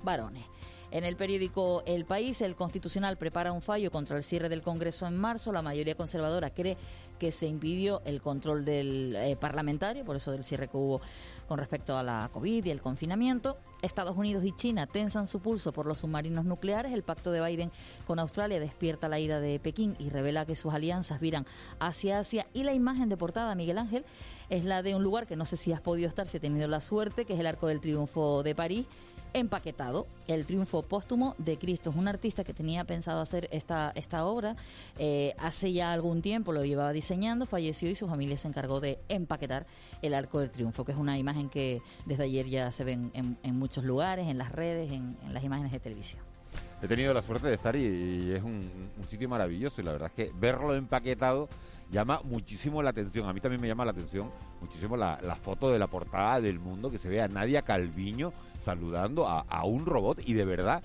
varones. 0.04 0.44
En 0.90 1.04
el 1.04 1.16
periódico 1.16 1.82
El 1.84 2.06
País, 2.06 2.40
el 2.40 2.56
Constitucional 2.56 3.18
prepara 3.18 3.52
un 3.52 3.60
fallo 3.60 3.90
contra 3.90 4.16
el 4.16 4.24
cierre 4.24 4.48
del 4.48 4.62
Congreso 4.62 5.06
en 5.06 5.18
marzo. 5.18 5.52
La 5.52 5.60
mayoría 5.60 5.94
conservadora 5.94 6.50
cree 6.50 6.78
que 7.18 7.30
se 7.30 7.46
impidió 7.46 8.00
el 8.06 8.22
control 8.22 8.64
del 8.64 9.14
eh, 9.16 9.36
parlamentario, 9.36 10.04
por 10.04 10.16
eso 10.16 10.30
del 10.32 10.44
cierre 10.44 10.68
que 10.68 10.76
hubo 10.76 11.00
con 11.46 11.58
respecto 11.58 11.96
a 11.96 12.02
la 12.02 12.30
COVID 12.32 12.64
y 12.64 12.70
el 12.70 12.80
confinamiento. 12.80 13.58
Estados 13.82 14.16
Unidos 14.16 14.44
y 14.44 14.52
China 14.52 14.86
tensan 14.86 15.26
su 15.26 15.40
pulso 15.40 15.72
por 15.72 15.86
los 15.86 15.98
submarinos 15.98 16.46
nucleares. 16.46 16.92
El 16.92 17.02
pacto 17.02 17.32
de 17.32 17.44
Biden 17.44 17.70
con 18.06 18.18
Australia 18.18 18.58
despierta 18.58 19.08
la 19.08 19.18
ida 19.18 19.40
de 19.40 19.58
Pekín 19.58 19.94
y 19.98 20.08
revela 20.08 20.46
que 20.46 20.56
sus 20.56 20.72
alianzas 20.72 21.20
viran 21.20 21.46
hacia 21.80 22.18
Asia. 22.18 22.46
Y 22.54 22.62
la 22.64 22.72
imagen 22.72 23.08
de 23.10 23.16
portada, 23.16 23.54
Miguel 23.54 23.78
Ángel, 23.78 24.04
es 24.48 24.64
la 24.64 24.82
de 24.82 24.94
un 24.94 25.02
lugar 25.02 25.26
que 25.26 25.36
no 25.36 25.44
sé 25.44 25.56
si 25.56 25.72
has 25.72 25.80
podido 25.80 26.08
estar, 26.08 26.26
si 26.26 26.38
he 26.38 26.40
tenido 26.40 26.66
la 26.66 26.80
suerte, 26.80 27.24
que 27.24 27.34
es 27.34 27.40
el 27.40 27.46
Arco 27.46 27.66
del 27.66 27.80
Triunfo 27.80 28.42
de 28.42 28.54
París 28.54 28.86
empaquetado 29.32 30.06
el 30.26 30.46
triunfo 30.46 30.82
póstumo 30.82 31.34
de 31.38 31.58
Cristo. 31.58 31.90
Es 31.90 31.96
un 31.96 32.08
artista 32.08 32.44
que 32.44 32.54
tenía 32.54 32.84
pensado 32.84 33.20
hacer 33.20 33.48
esta, 33.52 33.92
esta 33.94 34.24
obra. 34.24 34.56
Eh, 34.98 35.34
hace 35.38 35.72
ya 35.72 35.92
algún 35.92 36.22
tiempo 36.22 36.52
lo 36.52 36.64
llevaba 36.64 36.92
diseñando, 36.92 37.46
falleció 37.46 37.90
y 37.90 37.94
su 37.94 38.08
familia 38.08 38.36
se 38.36 38.48
encargó 38.48 38.80
de 38.80 38.98
empaquetar 39.08 39.66
el 40.02 40.14
Arco 40.14 40.40
del 40.40 40.50
Triunfo, 40.50 40.84
que 40.84 40.92
es 40.92 40.98
una 40.98 41.18
imagen 41.18 41.48
que 41.48 41.80
desde 42.06 42.24
ayer 42.24 42.46
ya 42.46 42.70
se 42.72 42.84
ven 42.84 43.10
en, 43.14 43.58
muchos 43.58 43.84
lugares, 43.84 44.28
en 44.28 44.38
las 44.38 44.52
redes, 44.52 44.92
en 44.92 45.16
las 45.32 45.42
imágenes 45.42 45.72
de 45.72 45.80
televisión. 45.80 46.37
He 46.80 46.86
tenido 46.86 47.12
la 47.12 47.22
suerte 47.22 47.48
de 47.48 47.54
estar 47.54 47.74
y, 47.74 48.32
es 48.32 48.42
un, 48.42 48.70
sitio 49.08 49.28
maravilloso 49.28 49.80
y 49.80 49.84
la 49.84 49.92
verdad 49.92 50.12
es 50.14 50.26
que 50.26 50.32
verlo 50.38 50.74
empaquetado 50.74 51.48
llama 51.90 52.20
muchísimo 52.22 52.82
la 52.82 52.90
atención. 52.90 53.28
A 53.28 53.32
mí 53.32 53.40
también 53.40 53.60
me 53.60 53.66
llama 53.66 53.84
la 53.84 53.90
atención 53.90 54.30
muchísimo 54.60 54.96
la, 54.96 55.16
foto 55.42 55.70
de 55.70 55.78
la 55.78 55.88
portada 55.88 56.40
del 56.40 56.60
mundo 56.60 56.90
que 56.90 56.98
se 56.98 57.08
ve 57.08 57.20
a 57.20 57.26
Nadia 57.28 57.62
Calviño 57.62 58.32
saludando 58.60 59.26
a, 59.26 59.64
un 59.64 59.86
robot 59.86 60.20
y 60.24 60.34
de 60.34 60.44
verdad 60.44 60.82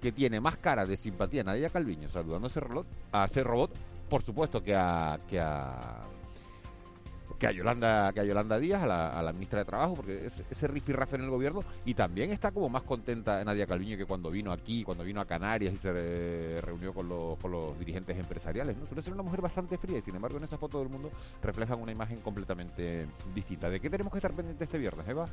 que 0.00 0.12
tiene 0.12 0.40
más 0.40 0.56
cara 0.56 0.86
de 0.86 0.96
simpatía 0.96 1.44
Nadia 1.44 1.68
Calviño 1.68 2.08
saludando 2.08 2.46
a 2.46 2.50
ese 2.50 2.60
robot, 2.60 2.86
a 3.12 3.24
ese 3.24 3.42
robot 3.42 3.70
por 4.08 4.22
supuesto 4.22 4.62
que 4.62 4.74
a, 4.74 5.18
que 5.28 5.40
a 5.40 6.02
que 7.38 7.46
a 7.46 7.52
Yolanda, 7.52 8.12
que 8.12 8.20
a 8.20 8.24
Yolanda 8.24 8.58
Díaz, 8.58 8.82
a 8.82 8.86
la, 8.86 9.08
a 9.08 9.22
la 9.22 9.32
ministra 9.32 9.58
de 9.60 9.64
Trabajo, 9.64 9.94
porque 9.94 10.26
ese, 10.26 10.44
ese 10.50 10.66
rifirrafe 10.68 11.16
en 11.16 11.22
el 11.22 11.30
gobierno, 11.30 11.62
y 11.84 11.94
también 11.94 12.30
está 12.30 12.50
como 12.50 12.68
más 12.68 12.82
contenta 12.82 13.44
Nadia 13.44 13.66
Calviño 13.66 13.96
que 13.96 14.06
cuando 14.06 14.30
vino 14.30 14.52
aquí, 14.52 14.84
cuando 14.84 15.04
vino 15.04 15.20
a 15.20 15.26
Canarias 15.26 15.74
y 15.74 15.76
se 15.76 15.90
eh, 15.94 16.60
reunió 16.62 16.92
con 16.92 17.08
los, 17.08 17.38
con 17.38 17.50
los 17.50 17.78
dirigentes 17.78 18.18
empresariales, 18.18 18.76
¿no? 18.76 18.86
Suele 18.86 19.02
ser 19.02 19.12
una 19.12 19.22
mujer 19.22 19.40
bastante 19.40 19.78
fría 19.78 19.98
y 19.98 20.02
sin 20.02 20.14
embargo 20.16 20.38
en 20.38 20.44
esa 20.44 20.58
foto 20.58 20.78
del 20.78 20.88
mundo 20.88 21.10
reflejan 21.42 21.80
una 21.80 21.92
imagen 21.92 22.20
completamente 22.20 23.06
distinta. 23.34 23.68
¿De 23.68 23.80
qué 23.80 23.90
tenemos 23.90 24.12
que 24.12 24.18
estar 24.18 24.32
pendientes 24.32 24.66
este 24.66 24.78
viernes, 24.78 25.06
Eva? 25.08 25.26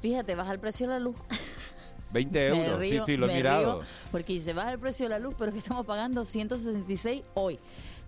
Fíjate, 0.00 0.34
baja 0.34 0.52
el 0.52 0.60
precio 0.60 0.86
de 0.86 0.94
la 0.94 1.00
luz. 1.00 1.16
20 2.12 2.38
Me 2.50 2.64
euros, 2.64 2.80
río, 2.80 3.04
sí, 3.04 3.12
sí, 3.12 3.16
lo 3.16 3.28
he 3.28 3.34
mirado. 3.34 3.80
río, 3.80 3.88
porque 4.10 4.40
se 4.40 4.52
baja 4.52 4.72
el 4.72 4.78
precio 4.78 5.06
de 5.06 5.10
la 5.10 5.18
luz, 5.18 5.34
pero 5.38 5.52
que 5.52 5.58
estamos 5.58 5.84
pagando 5.84 6.24
166 6.24 7.22
hoy 7.34 7.58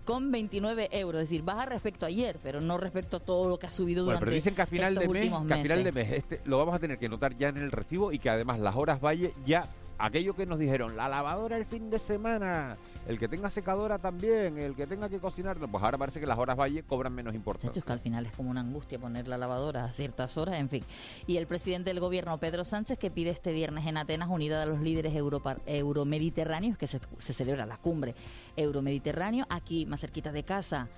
con 0.03 0.31
29 0.31 0.89
euros, 0.91 1.21
es 1.21 1.29
decir, 1.29 1.43
baja 1.43 1.65
respecto 1.65 2.05
a 2.05 2.09
ayer, 2.09 2.37
pero 2.43 2.61
no 2.61 2.77
respecto 2.77 3.17
a 3.17 3.19
todo 3.19 3.49
lo 3.49 3.57
que 3.57 3.67
ha 3.67 3.71
subido 3.71 4.03
Bueno, 4.03 4.19
durante 4.19 4.25
pero 4.25 4.35
dicen 4.35 4.55
que 4.55 4.61
a 4.61 4.65
final 4.65 4.95
de 4.95 5.01
mes, 5.01 5.09
últimos 5.09 5.47
que 5.47 5.53
a 5.53 5.57
final 5.57 5.83
de 5.83 5.91
meses. 5.91 6.11
mes 6.11 6.17
este, 6.19 6.41
lo 6.45 6.57
vamos 6.57 6.75
a 6.75 6.79
tener 6.79 6.97
que 6.97 7.09
notar 7.09 7.35
ya 7.35 7.49
en 7.49 7.57
el 7.57 7.71
recibo 7.71 8.11
y 8.11 8.19
que 8.19 8.29
además 8.29 8.59
las 8.59 8.75
horas 8.75 8.99
valle 8.99 9.33
ya 9.45 9.69
aquello 9.97 10.35
que 10.35 10.45
nos 10.45 10.59
dijeron, 10.59 10.97
la 10.97 11.07
lavadora 11.07 11.57
el 11.57 11.65
fin 11.65 11.89
de 11.89 11.99
semana, 11.99 12.77
el 13.07 13.17
que 13.19 13.27
tenga 13.27 13.49
secadora 13.49 13.97
también, 13.99 14.57
el 14.57 14.75
que 14.75 14.87
tenga 14.87 15.09
que 15.09 15.19
cocinar, 15.19 15.57
pues 15.57 15.83
ahora 15.83 15.97
parece 15.97 16.19
que 16.19 16.27
las 16.27 16.37
horas 16.37 16.57
valle 16.57 16.83
cobran 16.83 17.13
menos 17.13 17.35
importancia. 17.35 17.69
Muchachos, 17.69 17.85
que 17.85 17.93
al 17.93 17.99
final 17.99 18.25
es 18.25 18.33
como 18.33 18.49
una 18.49 18.61
angustia 18.61 18.99
poner 18.99 19.27
la 19.27 19.37
lavadora 19.37 19.85
a 19.85 19.91
ciertas 19.91 20.37
horas, 20.37 20.59
en 20.59 20.69
fin. 20.69 20.83
Y 21.27 21.37
el 21.37 21.47
presidente 21.47 21.89
del 21.91 21.99
gobierno, 21.99 22.37
Pedro 22.39 22.65
Sánchez, 22.65 22.97
que 22.97 23.11
pide 23.11 23.29
este 23.29 23.51
viernes 23.51 23.85
en 23.85 23.97
Atenas, 23.97 24.29
unida 24.29 24.61
a 24.63 24.65
los 24.65 24.79
líderes 24.79 25.15
europa- 25.15 25.57
euromediterráneos, 25.65 26.77
que 26.77 26.87
se, 26.87 26.99
se 27.17 27.33
celebra 27.33 27.65
la 27.65 27.77
cumbre 27.77 28.15
euromediterráneo, 28.55 29.45
aquí 29.49 29.85
más 29.85 30.01
cerquita 30.01 30.31
de 30.31 30.43
casa. 30.43 30.89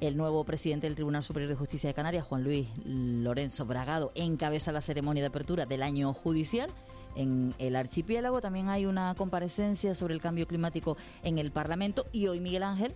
El 0.00 0.16
nuevo 0.16 0.44
presidente 0.44 0.88
del 0.88 0.96
Tribunal 0.96 1.22
Superior 1.22 1.48
de 1.48 1.54
Justicia 1.54 1.88
de 1.88 1.94
Canarias, 1.94 2.26
Juan 2.26 2.42
Luis 2.42 2.66
Lorenzo 2.84 3.66
Bragado, 3.66 4.10
encabeza 4.16 4.72
la 4.72 4.80
ceremonia 4.80 5.22
de 5.22 5.28
apertura 5.28 5.64
del 5.64 5.80
año 5.80 6.12
judicial. 6.12 6.70
En 7.14 7.54
el 7.58 7.76
archipiélago 7.76 8.40
también 8.40 8.68
hay 8.68 8.86
una 8.86 9.14
comparecencia 9.14 9.94
sobre 9.94 10.14
el 10.14 10.20
cambio 10.20 10.46
climático 10.46 10.96
en 11.22 11.38
el 11.38 11.50
Parlamento 11.50 12.06
y 12.12 12.26
hoy 12.26 12.40
Miguel 12.40 12.62
Ángel 12.62 12.94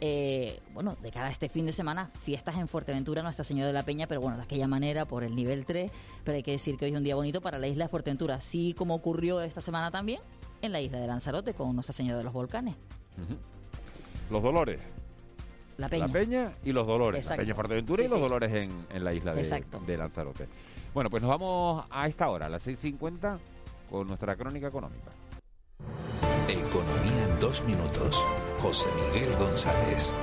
eh, 0.00 0.60
bueno, 0.74 0.96
de 1.02 1.10
cara 1.10 1.26
a 1.26 1.30
este 1.30 1.48
fin 1.48 1.66
de 1.66 1.72
semana, 1.72 2.10
fiestas 2.22 2.56
en 2.56 2.68
Fuerteventura, 2.68 3.22
Nuestra 3.22 3.44
Señora 3.44 3.66
de 3.66 3.72
la 3.72 3.84
Peña, 3.84 4.06
pero 4.06 4.20
bueno, 4.20 4.36
de 4.36 4.44
aquella 4.44 4.68
manera, 4.68 5.06
por 5.06 5.24
el 5.24 5.34
nivel 5.34 5.66
3, 5.66 5.90
pero 6.22 6.36
hay 6.36 6.42
que 6.44 6.52
decir 6.52 6.76
que 6.76 6.84
hoy 6.84 6.92
es 6.92 6.96
un 6.96 7.02
día 7.02 7.16
bonito 7.16 7.40
para 7.40 7.58
la 7.58 7.66
isla 7.66 7.86
de 7.86 7.88
Fuerteventura, 7.88 8.36
así 8.36 8.74
como 8.74 8.94
ocurrió 8.94 9.40
esta 9.40 9.60
semana 9.60 9.90
también 9.90 10.20
en 10.62 10.70
la 10.72 10.80
isla 10.80 11.00
de 11.00 11.06
Lanzarote 11.08 11.52
con 11.54 11.74
Nuestra 11.74 11.92
Señora 11.92 12.18
de 12.18 12.24
los 12.24 12.32
Volcanes. 12.32 12.76
Los 14.30 14.42
dolores. 14.42 14.80
La 15.78 15.88
Peña. 15.88 16.06
La 16.06 16.12
Peña 16.12 16.52
y 16.64 16.72
los 16.72 16.86
Dolores. 16.86 17.20
Exacto. 17.20 17.42
La 17.42 17.46
Peña 17.46 17.54
Fuerteventura 17.54 18.02
Sí, 18.02 18.06
y 18.06 18.08
los 18.08 18.18
sí. 18.18 18.22
Dolores 18.22 18.52
en, 18.52 18.86
en 18.90 19.04
la 19.04 19.12
isla 19.12 19.34
de, 19.34 19.64
de 19.86 19.96
Lanzarote. 19.96 20.48
Bueno, 20.94 21.10
pues 21.10 21.22
nos 21.22 21.30
vamos 21.30 21.84
a 21.90 22.06
esta 22.08 22.28
hora, 22.28 22.46
a 22.46 22.48
las 22.48 22.66
6.50, 22.66 23.38
con 23.90 24.06
nuestra 24.06 24.36
crónica 24.36 24.68
económica. 24.68 25.10
Economía 26.48 27.24
en 27.24 27.38
dos 27.40 27.62
minutos. 27.64 28.24
José 28.58 28.88
Miguel 28.96 29.36
González. 29.38 30.14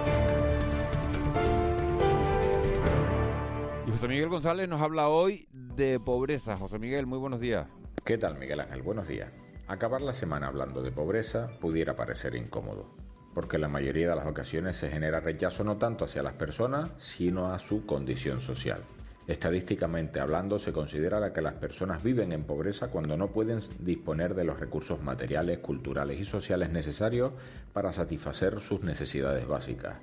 Y 3.88 3.92
José 3.92 4.08
Miguel 4.08 4.30
González 4.30 4.68
nos 4.68 4.82
habla 4.82 5.08
hoy 5.10 5.48
de 5.52 6.00
pobreza. 6.00 6.58
José 6.58 6.80
Miguel, 6.80 7.06
muy 7.06 7.20
buenos 7.20 7.40
días. 7.40 7.68
¿Qué 8.04 8.18
tal, 8.18 8.38
Miguel 8.38 8.60
Ángel? 8.60 8.82
Buenos 8.82 9.08
días. 9.08 9.32
Acabar 9.68 10.02
la 10.02 10.14
semana 10.14 10.48
hablando 10.48 10.82
de 10.82 10.92
pobreza 10.92 11.48
pudiera 11.62 11.96
parecer 11.96 12.36
incómodo, 12.36 12.88
porque 13.34 13.58
en 13.58 13.62
la 13.62 13.68
mayoría 13.68 14.10
de 14.10 14.16
las 14.16 14.28
ocasiones 14.28 14.78
se 14.78 14.90
genera 14.90 15.20
rechazo 15.20 15.64
no 15.64 15.78
tanto 15.78 16.06
hacia 16.06 16.24
las 16.24 16.34
personas, 16.34 16.92
sino 16.98 17.52
a 17.52 17.60
su 17.60 17.86
condición 17.86 18.42
social. 18.42 18.84
Estadísticamente 19.28 20.20
hablando, 20.20 20.60
se 20.60 20.72
considera 20.72 21.34
que 21.34 21.42
las 21.42 21.56
personas 21.56 22.04
viven 22.04 22.32
en 22.32 22.44
pobreza 22.44 22.90
cuando 22.90 23.18
no 23.18 23.30
pueden 23.30 23.60
disponer 23.80 24.36
de 24.36 24.44
los 24.44 24.60
recursos 24.60 25.02
materiales, 25.02 25.58
culturales 25.60 26.20
y 26.20 26.26
sociales 26.26 26.70
necesarios 26.70 27.32
para 27.74 27.92
satisfacer 27.92 28.60
sus 28.60 28.82
necesidades 28.82 29.48
básicas 29.48 29.96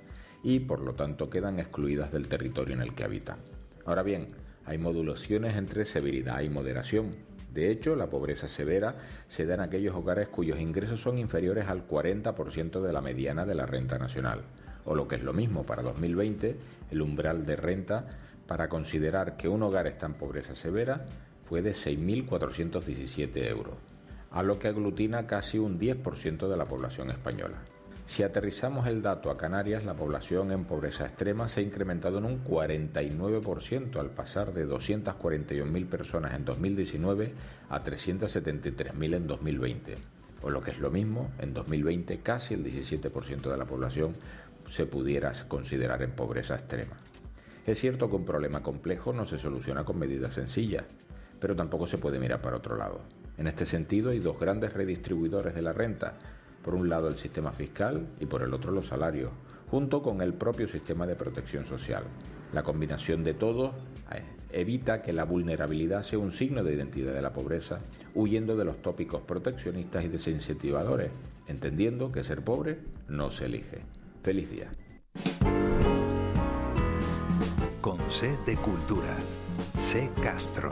y, 0.42 0.58
por 0.58 0.80
lo 0.80 0.94
tanto, 0.94 1.30
quedan 1.30 1.60
excluidas 1.60 2.10
del 2.10 2.26
territorio 2.26 2.74
en 2.74 2.82
el 2.82 2.94
que 2.96 3.04
habitan. 3.04 3.38
Ahora 3.84 4.02
bien, 4.02 4.26
hay 4.64 4.78
modulaciones 4.78 5.56
entre 5.56 5.84
severidad 5.84 6.40
y 6.40 6.48
moderación. 6.48 7.14
De 7.54 7.70
hecho, 7.70 7.94
la 7.94 8.10
pobreza 8.10 8.48
severa 8.48 8.94
se 9.28 9.46
da 9.46 9.54
en 9.54 9.60
aquellos 9.60 9.94
hogares 9.94 10.28
cuyos 10.28 10.58
ingresos 10.58 11.00
son 11.00 11.18
inferiores 11.18 11.68
al 11.68 11.86
40% 11.86 12.80
de 12.80 12.92
la 12.92 13.00
mediana 13.00 13.46
de 13.46 13.54
la 13.54 13.66
renta 13.66 13.98
nacional. 13.98 14.40
O 14.84 14.96
lo 14.96 15.06
que 15.06 15.14
es 15.14 15.22
lo 15.22 15.32
mismo, 15.32 15.64
para 15.64 15.82
2020, 15.82 16.56
el 16.90 17.02
umbral 17.02 17.46
de 17.46 17.54
renta 17.54 18.08
para 18.52 18.68
considerar 18.68 19.38
que 19.38 19.48
un 19.48 19.62
hogar 19.62 19.86
está 19.86 20.04
en 20.04 20.12
pobreza 20.12 20.54
severa 20.54 21.06
fue 21.48 21.62
de 21.62 21.72
6.417 21.72 23.48
euros, 23.48 23.76
a 24.30 24.42
lo 24.42 24.58
que 24.58 24.68
aglutina 24.68 25.26
casi 25.26 25.56
un 25.56 25.80
10% 25.80 26.50
de 26.50 26.56
la 26.58 26.66
población 26.66 27.08
española. 27.08 27.56
Si 28.04 28.22
aterrizamos 28.22 28.86
el 28.88 29.00
dato 29.00 29.30
a 29.30 29.38
Canarias, 29.38 29.86
la 29.86 29.94
población 29.94 30.52
en 30.52 30.66
pobreza 30.66 31.06
extrema 31.06 31.48
se 31.48 31.60
ha 31.60 31.62
incrementado 31.62 32.18
en 32.18 32.26
un 32.26 32.44
49% 32.44 33.96
al 33.96 34.10
pasar 34.10 34.52
de 34.52 34.68
241.000 34.68 35.86
personas 35.86 36.34
en 36.34 36.44
2019 36.44 37.32
a 37.70 37.82
373.000 37.82 39.14
en 39.14 39.26
2020. 39.26 39.94
O 40.42 40.50
lo 40.50 40.60
que 40.60 40.72
es 40.72 40.78
lo 40.78 40.90
mismo, 40.90 41.30
en 41.38 41.54
2020 41.54 42.18
casi 42.18 42.52
el 42.52 42.62
17% 42.62 43.50
de 43.50 43.56
la 43.56 43.64
población 43.64 44.14
se 44.68 44.84
pudiera 44.84 45.32
considerar 45.48 46.02
en 46.02 46.10
pobreza 46.10 46.56
extrema. 46.56 46.98
Es 47.66 47.78
cierto 47.78 48.08
que 48.08 48.16
un 48.16 48.24
problema 48.24 48.62
complejo 48.62 49.12
no 49.12 49.24
se 49.24 49.38
soluciona 49.38 49.84
con 49.84 49.98
medidas 49.98 50.34
sencillas, 50.34 50.84
pero 51.38 51.54
tampoco 51.54 51.86
se 51.86 51.98
puede 51.98 52.18
mirar 52.18 52.42
para 52.42 52.56
otro 52.56 52.76
lado. 52.76 53.00
En 53.38 53.46
este 53.46 53.66
sentido 53.66 54.10
hay 54.10 54.18
dos 54.18 54.38
grandes 54.38 54.72
redistribuidores 54.72 55.54
de 55.54 55.62
la 55.62 55.72
renta, 55.72 56.14
por 56.64 56.74
un 56.74 56.88
lado 56.88 57.08
el 57.08 57.16
sistema 57.16 57.52
fiscal 57.52 58.06
y 58.20 58.26
por 58.26 58.42
el 58.42 58.52
otro 58.52 58.72
los 58.72 58.88
salarios, 58.88 59.30
junto 59.70 60.02
con 60.02 60.22
el 60.22 60.34
propio 60.34 60.68
sistema 60.68 61.06
de 61.06 61.16
protección 61.16 61.66
social. 61.66 62.04
La 62.52 62.62
combinación 62.62 63.24
de 63.24 63.34
todos 63.34 63.74
eh, 64.12 64.22
evita 64.52 65.02
que 65.02 65.12
la 65.12 65.24
vulnerabilidad 65.24 66.02
sea 66.02 66.18
un 66.18 66.32
signo 66.32 66.62
de 66.62 66.74
identidad 66.74 67.14
de 67.14 67.22
la 67.22 67.32
pobreza, 67.32 67.80
huyendo 68.14 68.56
de 68.56 68.64
los 68.64 68.82
tópicos 68.82 69.22
proteccionistas 69.22 70.04
y 70.04 70.08
desincentivadores, 70.08 71.10
entendiendo 71.46 72.10
que 72.10 72.24
ser 72.24 72.42
pobre 72.42 72.78
no 73.08 73.30
se 73.30 73.46
elige. 73.46 73.78
Feliz 74.22 74.50
día. 74.50 74.70
C 78.12 78.36
de 78.44 78.56
Cultura. 78.56 79.16
C 79.78 80.10
Castro. 80.22 80.68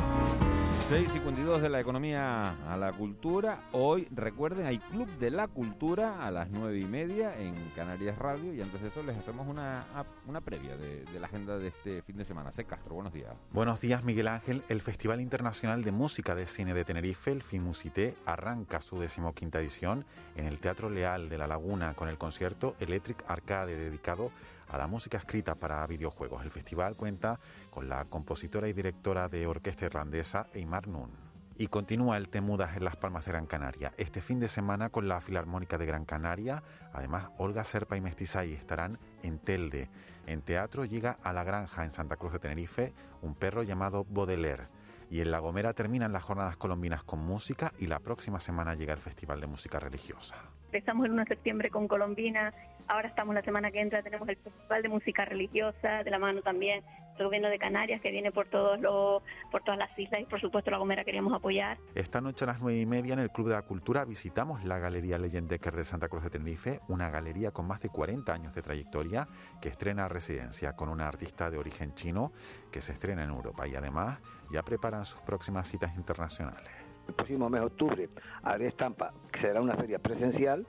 6.52 0.91 1.61
de 1.61 1.69
la 1.71 1.81
economía 1.81 2.51
a 2.71 2.77
la 2.77 2.93
cultura. 2.93 3.63
Hoy, 3.73 4.07
recuerden, 4.11 4.67
hay 4.67 4.79
Club 4.79 5.09
de 5.19 5.31
la 5.31 5.49
Cultura 5.49 6.27
a 6.27 6.31
las 6.31 6.51
9 6.51 6.79
y 6.79 6.85
media 6.85 7.41
en 7.41 7.55
Canarias 7.75 8.19
Radio. 8.19 8.53
Y 8.53 8.61
antes 8.61 8.83
de 8.83 8.89
eso 8.89 9.03
les 9.03 9.17
hacemos 9.17 9.49
una, 9.49 9.87
una 10.27 10.43
previa 10.43 10.77
de, 10.77 11.05
de 11.05 11.19
la 11.19 11.29
agenda 11.29 11.57
de 11.57 11.69
este 11.69 12.03
fin 12.03 12.19
de 12.19 12.27
semana. 12.27 12.53
C. 12.53 12.65
Castro, 12.65 12.95
buenos 12.95 13.15
días. 13.15 13.33
Buenos 13.53 13.81
días, 13.81 14.05
Miguel 14.05 14.29
Ángel. 14.29 14.63
El 14.69 14.83
Festival 14.83 15.21
Internacional 15.23 15.83
de 15.83 15.93
Música 15.93 16.35
de 16.35 16.45
Cine 16.45 16.75
de 16.75 16.85
Tenerife, 16.85 17.33
el 17.33 17.43
FIMUSITE, 17.43 18.17
arranca 18.27 18.83
su 18.83 18.99
decimoquinta 18.99 19.61
edición 19.61 20.05
en 20.37 20.45
el 20.45 20.59
Teatro 20.59 20.91
Leal 20.91 21.31
de 21.31 21.39
La 21.39 21.47
Laguna 21.47 21.95
con 21.95 22.09
el 22.09 22.19
concierto 22.19 22.77
Electric 22.81 23.25
Arcade 23.29 23.77
dedicado 23.77 24.31
a 24.60 24.60
la 24.79 24.87
música 24.87 25.19
escrita 25.19 25.55
para 25.55 25.87
videojuegos. 25.87 26.43
El 26.45 26.51
festival 26.51 26.97
cuenta 26.97 27.41
con 27.71 27.89
la 27.89 28.05
compositora 28.05 28.69
y 28.69 28.73
directora 28.73 29.29
de 29.29 29.47
orquesta 29.47 29.87
irlandesa 29.87 30.47
Eimar 30.55 30.89
Nun. 30.89 31.11
Y 31.57 31.67
continúa 31.67 32.17
el 32.17 32.31
Temudas 32.31 32.75
en 32.77 32.85
Las 32.85 32.97
Palmas 32.97 33.27
de 33.27 33.33
Gran 33.33 33.45
Canaria. 33.45 33.93
Este 33.99 34.23
fin 34.23 34.41
de 34.41 34.49
semana 34.49 34.89
con 34.89 35.09
la 35.09 35.21
Filarmónica 35.21 35.77
de 35.77 35.85
Gran 35.85 36.07
Canaria. 36.07 36.63
Además, 36.95 37.29
Olga 37.37 37.65
Serpa 37.65 37.99
y 37.99 38.01
Mestizay 38.01 38.55
estarán 38.55 38.99
en 39.23 39.39
Telde. 39.39 39.91
En 40.27 40.41
teatro 40.41 40.87
llega 40.87 41.19
a 41.23 41.35
La 41.35 41.45
Granja, 41.45 41.85
en 41.85 41.91
Santa 41.91 42.17
Cruz 42.17 42.33
de 42.33 42.39
Tenerife, 42.39 42.95
un 43.21 43.35
perro 43.35 43.63
llamado 43.63 44.07
Baudelaire. 44.09 44.69
Y 45.11 45.21
en 45.21 45.31
La 45.33 45.41
Gomera 45.41 45.75
terminan 45.75 46.13
las 46.15 46.23
jornadas 46.23 46.57
colombinas 46.57 47.03
con 47.05 47.19
música 47.19 47.75
y 47.79 47.89
la 47.89 47.99
próxima 47.99 48.41
semana 48.41 48.75
llega 48.75 48.95
el 48.95 49.01
Festival 49.01 49.41
de 49.41 49.47
Música 49.49 49.79
Religiosa. 49.79 50.37
Empezamos 50.73 51.05
el 51.05 51.11
1 51.11 51.23
de 51.23 51.29
septiembre 51.29 51.69
con 51.69 51.89
Colombina, 51.89 52.55
ahora 52.87 53.09
estamos 53.09 53.35
la 53.35 53.43
semana 53.43 53.73
que 53.73 53.81
entra, 53.81 54.05
tenemos 54.05 54.29
el 54.29 54.37
Festival 54.37 54.83
de 54.83 54.89
Música 54.89 55.25
Religiosa, 55.25 56.05
de 56.05 56.11
la 56.13 56.21
mano 56.21 56.43
también 56.43 56.85
del 57.17 57.27
Gobierno 57.27 57.49
de 57.49 57.59
Canarias, 57.59 58.01
que 58.01 58.13
viene 58.13 58.31
por, 58.31 58.47
todos 58.47 58.79
los, 58.79 59.21
por 59.51 59.65
todas 59.65 59.79
las 59.79 59.99
islas 59.99 60.21
y 60.21 60.27
por 60.27 60.41
supuesto 60.41 60.71
La 60.71 60.79
Gomera 60.79 61.03
queríamos 61.03 61.33
apoyar. 61.33 61.77
Esta 61.97 62.21
noche 62.21 62.45
a 62.45 62.47
las 62.47 62.63
nueve 62.63 62.79
y 62.79 62.87
media 62.87 63.15
en 63.15 63.19
el 63.19 63.31
Club 63.31 63.49
de 63.49 63.55
la 63.55 63.63
Cultura 63.63 64.05
visitamos 64.05 64.63
la 64.65 64.79
Galería 64.79 65.19
Leyendecker 65.19 65.75
de 65.75 65.83
Santa 65.83 66.07
Cruz 66.07 66.23
de 66.23 66.31
Tenerife, 66.31 66.79
una 66.87 67.11
galería 67.11 67.51
con 67.51 67.67
más 67.67 67.81
de 67.81 67.89
40 67.89 68.33
años 68.33 68.55
de 68.55 68.63
trayectoria 68.63 69.27
que 69.61 69.71
estrena 69.71 70.07
residencia 70.07 70.77
con 70.77 70.89
una 70.89 71.09
artista 71.09 71.51
de 71.51 71.59
origen 71.59 71.97
chino 71.97 72.31
que 72.71 72.81
se 72.81 72.93
estrena 72.93 73.25
en 73.25 73.31
Europa 73.31 73.67
y 73.67 73.75
además 73.75 74.21
ya 74.53 74.63
preparan 74.63 75.05
sus 75.05 75.21
próximas 75.23 75.69
citas 75.69 75.97
internacionales. 75.97 76.71
El 77.11 77.15
próximo 77.15 77.51
mes 77.51 77.61
de 77.61 77.67
octubre 77.67 78.09
haré 78.43 78.69
estampa, 78.69 79.13
que 79.33 79.41
será 79.41 79.61
una 79.61 79.77
feria 79.77 79.99
presencial, 79.99 80.67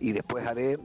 y 0.00 0.12
después 0.12 0.44
haré, 0.44 0.78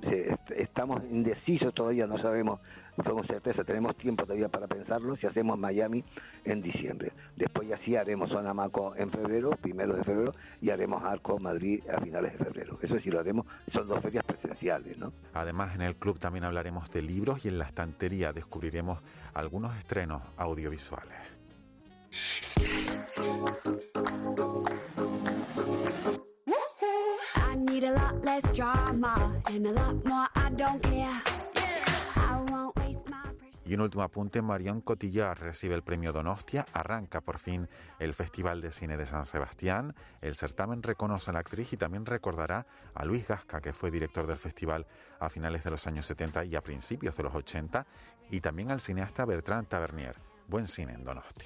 estamos 0.55 1.01
indecisos 1.09 1.73
todavía, 1.73 2.05
no 2.05 2.21
sabemos 2.21 2.59
con 3.03 3.25
certeza, 3.25 3.63
tenemos 3.63 3.95
tiempo 3.97 4.25
todavía 4.25 4.49
para 4.49 4.67
pensarlo, 4.67 5.15
si 5.15 5.25
hacemos 5.25 5.57
Miami 5.57 6.03
en 6.45 6.61
diciembre. 6.61 7.11
Después 7.35 7.67
ya 7.67 7.77
sí 7.79 7.95
haremos 7.95 8.29
Zona 8.29 8.53
Maco 8.53 8.95
en 8.95 9.09
febrero, 9.09 9.51
primero 9.61 9.95
de 9.95 10.03
febrero, 10.03 10.33
y 10.61 10.69
haremos 10.69 11.03
Arco 11.03 11.39
Madrid 11.39 11.81
a 11.89 11.99
finales 11.99 12.37
de 12.37 12.45
febrero. 12.45 12.77
Eso 12.81 12.99
sí 12.99 13.09
lo 13.09 13.19
haremos, 13.19 13.45
son 13.71 13.87
dos 13.87 14.01
ferias 14.01 14.23
presenciales, 14.25 14.97
¿no? 14.97 15.13
Además, 15.33 15.73
en 15.73 15.81
el 15.81 15.95
club 15.95 16.19
también 16.19 16.45
hablaremos 16.45 16.91
de 16.91 17.01
libros 17.01 17.45
y 17.45 17.47
en 17.47 17.57
la 17.57 17.65
estantería 17.65 18.33
descubriremos 18.33 18.99
algunos 19.33 19.75
estrenos 19.77 20.21
audiovisuales. 20.37 21.17
Y 33.65 33.73
un 33.73 33.81
último 33.81 34.03
apunte, 34.03 34.41
Marion 34.41 34.81
Cotillar 34.81 35.39
recibe 35.39 35.75
el 35.75 35.83
premio 35.83 36.11
Donostia, 36.11 36.65
arranca 36.73 37.21
por 37.21 37.39
fin 37.39 37.69
el 37.99 38.13
Festival 38.13 38.61
de 38.61 38.71
Cine 38.71 38.97
de 38.97 39.05
San 39.05 39.25
Sebastián, 39.25 39.95
el 40.21 40.35
certamen 40.35 40.83
reconoce 40.83 41.31
a 41.31 41.33
la 41.33 41.39
actriz 41.39 41.71
y 41.71 41.77
también 41.77 42.05
recordará 42.05 42.65
a 42.93 43.05
Luis 43.05 43.27
Gasca, 43.27 43.61
que 43.61 43.71
fue 43.73 43.91
director 43.91 44.27
del 44.27 44.37
festival 44.37 44.87
a 45.19 45.29
finales 45.29 45.63
de 45.63 45.71
los 45.71 45.87
años 45.87 46.05
70 46.05 46.45
y 46.45 46.55
a 46.55 46.61
principios 46.61 47.15
de 47.15 47.23
los 47.23 47.33
80, 47.33 47.85
y 48.29 48.41
también 48.41 48.71
al 48.71 48.81
cineasta 48.81 49.23
Bertrand 49.25 49.67
Tavernier. 49.67 50.15
Buen 50.47 50.67
cine 50.67 50.93
en 50.93 51.03
Donosti. 51.03 51.45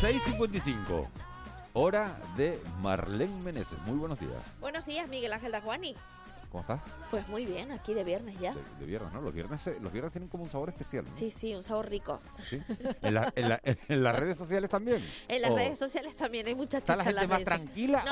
...6.55... 0.00 1.08
Hora 1.78 2.18
de 2.38 2.58
Marlene 2.80 3.34
Meneses. 3.42 3.78
Muy 3.84 3.98
buenos 3.98 4.18
días. 4.18 4.32
Buenos 4.60 4.86
días, 4.86 5.08
Miguel 5.10 5.32
Ángel 5.34 5.52
Dajuani. 5.52 5.94
¿Cómo 6.56 6.62
estás? 6.62 6.80
Pues 7.10 7.28
muy 7.28 7.44
bien, 7.44 7.70
aquí 7.70 7.92
de 7.92 8.02
viernes 8.02 8.40
ya. 8.40 8.54
De, 8.80 8.86
viernes, 8.86 9.12
¿no? 9.12 9.20
Los 9.20 9.34
viernes, 9.34 9.60
los 9.78 9.92
viernes 9.92 10.10
tienen 10.10 10.30
como 10.30 10.44
un 10.44 10.48
sabor 10.48 10.70
especial. 10.70 11.04
¿no? 11.04 11.12
Sí, 11.12 11.28
sí, 11.28 11.54
un 11.54 11.62
sabor 11.62 11.86
rico. 11.90 12.18
¿Sí? 12.48 12.62
¿En, 13.02 14.02
las 14.02 14.16
redes 14.16 14.38
sociales 14.38 14.70
también? 14.70 15.04
En 15.28 15.42
las 15.42 15.52
redes 15.52 15.78
sociales 15.78 16.16
también 16.16 16.46
hay 16.46 16.54
mucha 16.54 16.80
chicha 16.80 16.94
¿Está 16.94 17.12
la 17.12 17.20
gente 17.20 17.26
más 17.26 17.44
tranquila 17.44 18.04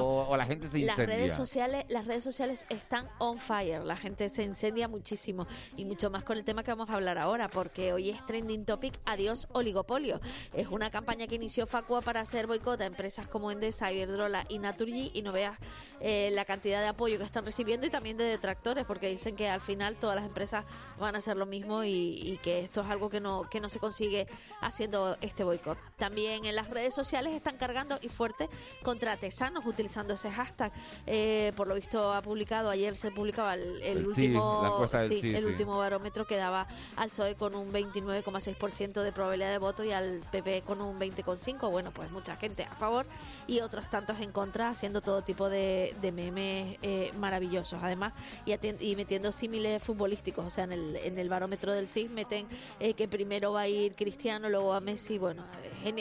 o, 0.00 0.36
la 0.36 0.46
gente 0.46 0.70
se 0.70 0.78
incendia? 0.78 1.06
Las 1.06 1.16
redes, 1.16 1.34
sociales, 1.34 1.84
las 1.88 2.06
redes 2.06 2.22
sociales 2.22 2.64
están 2.68 3.08
on 3.18 3.38
fire. 3.38 3.82
La 3.82 3.96
gente 3.96 4.28
se 4.28 4.44
incendia 4.44 4.86
muchísimo. 4.86 5.48
Y 5.76 5.84
mucho 5.84 6.10
más 6.10 6.22
con 6.22 6.38
el 6.38 6.44
tema 6.44 6.62
que 6.62 6.70
vamos 6.70 6.90
a 6.90 6.94
hablar 6.94 7.18
ahora, 7.18 7.48
porque 7.48 7.92
hoy 7.92 8.10
es 8.10 8.24
trending 8.24 8.64
topic 8.64 9.00
Adiós 9.04 9.48
Oligopolio. 9.50 10.20
Es 10.52 10.68
una 10.68 10.92
campaña 10.92 11.26
que 11.26 11.34
inició 11.34 11.66
Facua 11.66 12.02
para 12.02 12.20
hacer 12.20 12.46
boicot 12.46 12.80
a 12.80 12.86
empresas 12.86 13.26
como 13.26 13.50
Endesa, 13.50 13.90
Iberdrola 13.90 14.44
y 14.48 14.60
Naturgy. 14.60 15.10
Y 15.12 15.22
no 15.22 15.32
veas 15.32 15.58
eh, 15.98 16.30
la 16.34 16.44
cantidad 16.44 16.80
de 16.80 16.86
apoyo 16.86 17.18
que 17.18 17.31
están 17.32 17.46
recibiendo 17.46 17.86
y 17.86 17.90
también 17.90 18.18
de 18.18 18.24
detractores, 18.24 18.84
porque 18.84 19.08
dicen 19.08 19.34
que 19.34 19.48
al 19.48 19.62
final 19.62 19.96
todas 19.96 20.16
las 20.16 20.26
empresas 20.26 20.66
van 21.00 21.14
a 21.14 21.18
hacer 21.18 21.34
lo 21.34 21.46
mismo 21.46 21.82
y, 21.82 22.38
que 22.42 22.60
esto 22.60 22.82
es 22.82 22.88
algo 22.88 23.08
que 23.08 23.20
no, 23.20 23.48
que 23.48 23.58
no 23.58 23.70
se 23.70 23.78
consigue 23.78 24.26
haciendo 24.60 25.16
este 25.22 25.42
boicot. 25.42 25.78
También 25.96 26.44
en 26.44 26.54
las 26.54 26.68
redes 26.68 26.94
sociales 26.94 27.32
están 27.32 27.56
cargando 27.56 27.98
y 28.02 28.10
fuerte 28.10 28.50
contra 28.82 29.16
Tesanos 29.16 29.64
utilizando 29.64 30.12
ese 30.12 30.30
hashtag. 30.30 30.72
Eh, 31.06 31.54
por 31.56 31.68
lo 31.68 31.74
visto 31.74 32.12
ha 32.12 32.20
publicado, 32.20 32.68
ayer 32.68 32.96
se 32.96 33.10
publicaba 33.10 33.54
el, 33.54 34.06
último 34.06 34.90
el 35.00 35.46
último 35.46 35.78
barómetro 35.78 36.26
que 36.26 36.36
daba 36.36 36.66
al 36.96 37.08
PSOE 37.08 37.34
con 37.36 37.54
un 37.54 37.72
29,6% 37.72 39.02
de 39.02 39.10
probabilidad 39.12 39.52
de 39.52 39.58
voto 39.58 39.84
y 39.84 39.92
al 39.92 40.22
PP 40.30 40.64
con 40.66 40.82
un 40.82 41.00
20,5%. 41.00 41.70
Bueno, 41.70 41.92
pues 41.92 42.10
mucha 42.10 42.36
gente 42.36 42.64
a 42.64 42.74
favor 42.74 43.06
y 43.46 43.60
otros 43.60 43.88
tantos 43.88 44.20
en 44.20 44.32
contra, 44.32 44.68
haciendo 44.68 45.00
todo 45.00 45.22
tipo 45.22 45.48
de, 45.48 45.94
memes 46.02 46.76
eh, 46.82 47.10
maravillosos. 47.22 47.78
Además, 47.82 48.12
y, 48.44 48.52
y 48.80 48.96
metiendo 48.96 49.32
símiles 49.32 49.82
futbolísticos. 49.82 50.44
O 50.44 50.50
sea, 50.50 50.64
en 50.64 50.72
el, 50.72 50.96
en 50.96 51.18
el 51.18 51.28
barómetro 51.28 51.72
del 51.72 51.88
CIS 51.88 52.10
meten 52.10 52.46
eh, 52.80 52.92
que 52.94 53.08
primero 53.08 53.52
va 53.52 53.62
a 53.62 53.68
ir 53.68 53.94
Cristiano, 53.94 54.48
luego 54.48 54.74
a 54.74 54.80
Messi. 54.80 55.16
Bueno, 55.18 55.44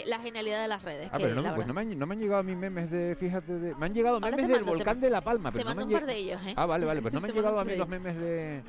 la 0.05 0.19
genialidad 0.19 0.61
de 0.61 0.67
las 0.67 0.83
redes. 0.83 1.09
Ah, 1.11 1.17
pero 1.19 1.35
no, 1.35 1.55
pues 1.55 1.67
no 1.67 1.73
me, 1.73 1.81
han, 1.81 1.97
no 1.97 2.05
me, 2.05 2.15
han, 2.15 2.19
llegado 2.19 2.39
a 2.39 2.43
mí 2.43 2.55
memes 2.55 2.89
de, 2.89 3.15
fíjate, 3.15 3.53
de, 3.53 3.75
me 3.75 3.85
han 3.85 3.93
llegado 3.93 4.19
memes 4.19 4.47
del 4.47 4.63
volcán 4.63 4.99
de 4.99 5.09
La 5.09 5.21
Palma. 5.21 5.51
Pero 5.51 5.63
te 5.63 5.75
mando 5.75 5.85
un 5.85 5.91
par 5.91 6.05
de 6.05 6.17
ellos, 6.17 6.41
¿eh? 6.45 6.53
Ah, 6.57 6.65
vale, 6.65 6.85
vale, 6.85 7.01
pues 7.01 7.13
no 7.13 7.21
me 7.21 7.27
han 7.29 7.33
llegado 7.33 7.59
a 7.59 7.63
mí 7.63 7.75
los 7.75 7.87
memes 7.87 8.15
de, 8.17 8.63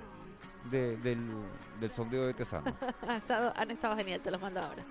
de 0.71 0.97
del, 0.99 1.27
del 1.81 1.91
sondeo 1.97 2.27
de 2.27 2.35
Tesano. 2.35 2.77
han, 3.03 3.17
estado, 3.17 3.53
han 3.57 3.71
estado 3.71 3.97
genial, 3.97 4.21
te 4.21 4.31
los 4.31 4.41
mando 4.41 4.61
ahora. 4.61 4.85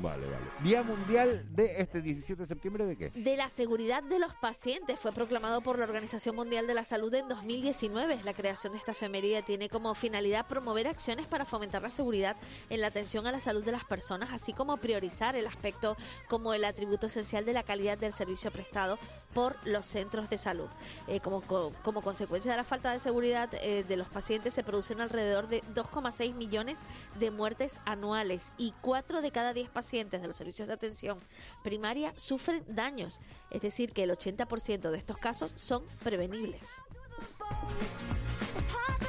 Vale, 0.00 0.26
vale. 0.26 0.44
Día 0.62 0.82
Mundial 0.82 1.44
de 1.54 1.80
este 1.80 2.00
17 2.00 2.42
de 2.42 2.46
septiembre 2.46 2.86
de 2.86 2.96
qué? 2.96 3.10
De 3.10 3.36
la 3.36 3.48
seguridad 3.48 4.02
de 4.02 4.18
los 4.18 4.34
pacientes. 4.34 4.98
Fue 4.98 5.12
proclamado 5.12 5.60
por 5.60 5.78
la 5.78 5.84
Organización 5.84 6.34
Mundial 6.34 6.66
de 6.66 6.74
la 6.74 6.84
Salud 6.84 7.12
en 7.14 7.28
2019. 7.28 8.20
La 8.24 8.32
creación 8.32 8.72
de 8.72 8.78
esta 8.78 8.92
efemería 8.92 9.42
tiene 9.42 9.68
como 9.68 9.94
finalidad 9.94 10.46
promover 10.46 10.88
acciones 10.88 11.26
para 11.26 11.44
fomentar 11.44 11.82
la 11.82 11.90
seguridad 11.90 12.36
en 12.70 12.80
la 12.80 12.86
atención 12.86 13.26
a 13.26 13.32
la 13.32 13.40
salud 13.40 13.64
de 13.64 13.72
las 13.72 13.84
personas, 13.84 14.30
así 14.32 14.52
como 14.52 14.76
priorizar 14.78 15.36
el 15.36 15.46
aspecto 15.46 15.96
como 16.28 16.54
el 16.54 16.64
atributo 16.64 17.08
esencial 17.08 17.44
de 17.44 17.52
la 17.52 17.62
calidad 17.62 17.98
del 17.98 18.12
servicio 18.12 18.50
prestado 18.50 18.98
por 19.34 19.56
los 19.66 19.86
centros 19.86 20.28
de 20.28 20.36
salud. 20.38 20.68
Eh, 21.08 21.20
como, 21.20 21.40
como 21.40 22.02
consecuencia 22.02 22.50
de 22.50 22.56
la 22.58 22.64
falta 22.64 22.92
de 22.92 22.98
seguridad 22.98 23.48
eh, 23.54 23.82
de 23.86 23.96
los 23.96 24.08
pacientes 24.08 24.52
se 24.52 24.62
producen 24.62 25.00
alrededor 25.00 25.48
de 25.48 25.62
2,6 25.74 26.34
millones 26.34 26.80
de 27.18 27.30
muertes 27.30 27.80
anuales 27.86 28.52
y 28.58 28.74
4 28.82 29.22
de 29.22 29.30
cada 29.30 29.54
10 29.54 29.70
pacientes 29.70 29.81
de 29.90 30.26
los 30.26 30.36
servicios 30.36 30.68
de 30.68 30.74
atención 30.74 31.18
primaria 31.62 32.14
sufren 32.16 32.64
daños, 32.68 33.20
es 33.50 33.62
decir, 33.62 33.92
que 33.92 34.04
el 34.04 34.10
80% 34.10 34.90
de 34.90 34.98
estos 34.98 35.18
casos 35.18 35.52
son 35.56 35.84
prevenibles. 36.02 36.68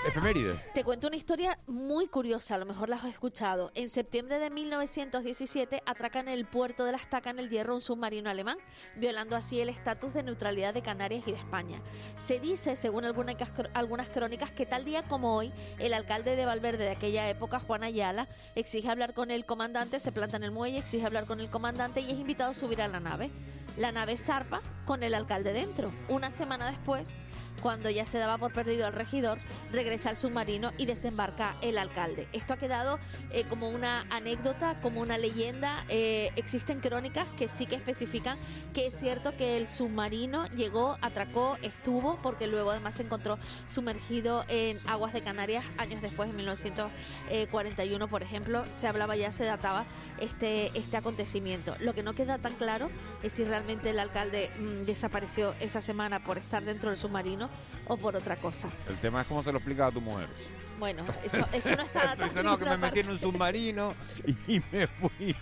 Efeméride. 0.05 0.53
Te 0.73 0.83
cuento 0.83 1.07
una 1.07 1.15
historia 1.15 1.57
muy 1.65 2.07
curiosa, 2.07 2.55
a 2.55 2.57
lo 2.57 2.65
mejor 2.65 2.89
la 2.89 2.97
has 2.97 3.05
escuchado. 3.05 3.71
En 3.73 3.87
septiembre 3.87 4.37
de 4.37 4.49
1917 4.49 5.81
atracan 5.85 6.27
el 6.27 6.45
puerto 6.45 6.83
de 6.83 6.91
la 6.91 6.97
Estaca 6.97 7.29
en 7.29 7.39
el 7.39 7.49
Hierro 7.49 7.75
un 7.75 7.81
submarino 7.81 8.29
alemán, 8.29 8.57
violando 8.97 9.37
así 9.37 9.61
el 9.61 9.69
estatus 9.69 10.13
de 10.13 10.23
neutralidad 10.23 10.73
de 10.73 10.81
Canarias 10.81 11.23
y 11.25 11.31
de 11.31 11.37
España. 11.37 11.81
Se 12.17 12.41
dice, 12.41 12.75
según 12.75 13.05
algunas, 13.05 13.37
algunas 13.73 14.09
crónicas, 14.09 14.51
que 14.51 14.65
tal 14.65 14.83
día 14.83 15.03
como 15.03 15.37
hoy, 15.37 15.53
el 15.79 15.93
alcalde 15.93 16.35
de 16.35 16.45
Valverde 16.45 16.83
de 16.83 16.91
aquella 16.91 17.29
época, 17.29 17.59
Juan 17.59 17.83
Ayala, 17.83 18.27
exige 18.55 18.89
hablar 18.89 19.13
con 19.13 19.31
el 19.31 19.45
comandante, 19.45 20.01
se 20.01 20.11
planta 20.11 20.35
en 20.35 20.43
el 20.43 20.51
muelle, 20.51 20.79
exige 20.79 21.05
hablar 21.05 21.25
con 21.25 21.39
el 21.39 21.49
comandante 21.49 22.01
y 22.01 22.11
es 22.11 22.19
invitado 22.19 22.51
a 22.51 22.53
subir 22.53 22.81
a 22.81 22.89
la 22.89 22.99
nave. 22.99 23.31
La 23.77 23.93
nave 23.93 24.17
zarpa 24.17 24.61
con 24.85 25.01
el 25.01 25.13
alcalde 25.13 25.53
dentro. 25.53 25.91
Una 26.09 26.29
semana 26.29 26.69
después, 26.69 27.09
cuando 27.63 27.89
ya 27.89 28.03
se 28.03 28.17
daba 28.17 28.37
por 28.37 28.51
perdido 28.51 28.85
al 28.85 28.91
regidor, 28.91 29.39
regresa 29.71 30.09
al 30.09 30.17
submarino 30.17 30.71
y 30.77 30.85
desembarca 30.85 31.55
el 31.61 31.77
alcalde. 31.77 32.27
Esto 32.33 32.55
ha 32.55 32.57
quedado 32.57 32.99
eh, 33.31 33.45
como 33.45 33.69
una 33.69 34.05
anécdota, 34.09 34.75
como 34.81 34.99
una 34.99 35.17
leyenda. 35.17 35.85
Eh, 35.87 36.31
existen 36.35 36.81
crónicas 36.81 37.25
que 37.37 37.47
sí 37.47 37.65
que 37.65 37.75
especifican 37.75 38.37
que 38.73 38.87
es 38.87 38.99
cierto 38.99 39.37
que 39.37 39.55
el 39.55 39.69
submarino 39.69 40.45
llegó, 40.47 40.97
atracó, 40.99 41.57
estuvo, 41.61 42.21
porque 42.21 42.47
luego 42.47 42.71
además 42.71 42.95
se 42.95 43.03
encontró 43.03 43.39
sumergido 43.65 44.43
en 44.49 44.77
aguas 44.85 45.13
de 45.13 45.21
Canarias 45.21 45.63
años 45.77 46.01
después, 46.01 46.29
en 46.29 46.35
1941, 46.35 48.07
por 48.09 48.23
ejemplo, 48.23 48.65
se 48.73 48.87
hablaba 48.87 49.15
ya, 49.15 49.31
se 49.31 49.45
databa 49.45 49.85
este, 50.19 50.77
este 50.77 50.97
acontecimiento. 50.97 51.75
Lo 51.79 51.93
que 51.93 52.03
no 52.03 52.13
queda 52.13 52.39
tan 52.39 52.55
claro 52.55 52.89
es 53.21 53.31
si 53.31 53.45
realmente 53.45 53.91
el 53.91 53.99
alcalde 53.99 54.51
mm, 54.59 54.83
desapareció 54.83 55.55
esa 55.61 55.79
semana 55.79 56.21
por 56.25 56.37
estar 56.37 56.63
dentro 56.63 56.89
del 56.89 56.99
submarino 56.99 57.52
o 57.87 57.97
por 57.97 58.15
otra 58.15 58.35
cosa. 58.35 58.67
El 58.87 58.97
tema 58.97 59.21
es 59.21 59.27
cómo 59.27 59.43
se 59.43 59.51
lo 59.51 59.57
explica 59.57 59.87
a 59.87 59.91
tu 59.91 60.01
mujer. 60.01 60.27
Bueno, 60.83 61.05
eso, 61.23 61.37
eso 61.53 61.77
no 61.77 61.81
está 61.83 62.13
tan 62.13 62.43
no, 62.43 62.59
que 62.59 62.65
me 62.65 62.77
metí 62.77 62.99
en 62.99 63.11
un 63.11 63.17
submarino 63.17 63.93
y 64.49 64.61
me 64.69 64.85
fui, 64.85 65.33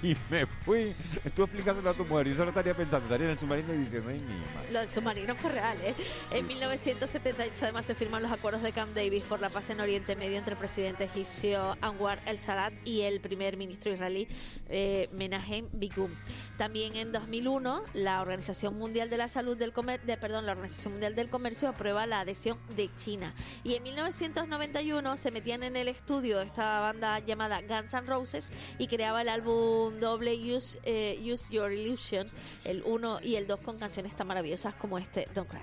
y 0.00 0.16
me 0.30 0.46
fui. 0.46 0.94
Tú 1.34 1.42
explicándolo 1.42 1.90
a 1.90 1.94
tu 1.94 2.04
mujer 2.04 2.28
y 2.28 2.30
eso 2.30 2.44
lo 2.44 2.50
estaría 2.50 2.76
pensando, 2.76 3.06
estaría 3.06 3.26
en 3.26 3.32
el 3.32 3.38
submarino 3.40 3.74
y 3.74 3.78
diciendo, 3.78 4.10
ay, 4.10 4.20
mi 4.20 4.72
Lo 4.72 4.78
del 4.78 4.88
submarino 4.88 5.34
fue 5.34 5.50
real, 5.50 5.76
¿eh? 5.82 5.92
En 6.30 6.46
1978 6.46 7.52
además 7.62 7.84
se 7.84 7.96
firman 7.96 8.22
los 8.22 8.30
acuerdos 8.30 8.62
de 8.62 8.70
Camp 8.70 8.94
Davis 8.94 9.24
por 9.24 9.40
la 9.40 9.48
paz 9.48 9.70
en 9.70 9.80
Oriente 9.80 10.14
Medio 10.14 10.38
entre 10.38 10.52
el 10.52 10.58
presidente 10.58 11.02
egipcio 11.02 11.76
Anwar 11.80 12.20
el-Sadat 12.26 12.72
y 12.84 13.00
el 13.00 13.20
primer 13.20 13.56
ministro 13.56 13.92
israelí 13.92 14.28
eh, 14.68 15.08
Menahem 15.14 15.66
Begum. 15.72 16.12
También 16.58 16.94
en 16.94 17.10
2001 17.10 17.82
la 17.94 18.22
Organización 18.22 18.78
Mundial 18.78 19.10
de 19.10 19.16
la 19.16 19.26
Salud 19.26 19.56
del 19.56 19.72
Comercio, 19.72 20.06
de, 20.06 20.16
perdón, 20.16 20.46
la 20.46 20.52
Organización 20.52 20.92
Mundial 20.92 21.16
del 21.16 21.28
Comercio 21.28 21.68
aprueba 21.68 22.06
la 22.06 22.20
adhesión 22.20 22.56
de 22.76 22.88
China. 22.94 23.34
Y 23.64 23.74
en 23.74 23.82
1990 23.82 24.59
91 24.60 25.16
se 25.16 25.30
metían 25.30 25.62
en 25.62 25.74
el 25.74 25.88
estudio 25.88 26.38
esta 26.42 26.80
banda 26.80 27.18
llamada 27.20 27.62
Guns 27.62 27.94
N' 27.94 28.06
Roses 28.06 28.50
y 28.78 28.88
creaba 28.88 29.22
el 29.22 29.30
álbum 29.30 29.98
doble 29.98 30.34
Use, 30.34 30.78
eh, 30.82 31.18
Use 31.22 31.50
Your 31.50 31.72
Illusion, 31.72 32.30
el 32.64 32.82
1 32.84 33.20
y 33.22 33.36
el 33.36 33.46
2 33.46 33.58
con 33.62 33.78
canciones 33.78 34.14
tan 34.14 34.26
maravillosas 34.26 34.74
como 34.74 34.98
este 34.98 35.26
Don't 35.34 35.48
Cry. 35.48 35.60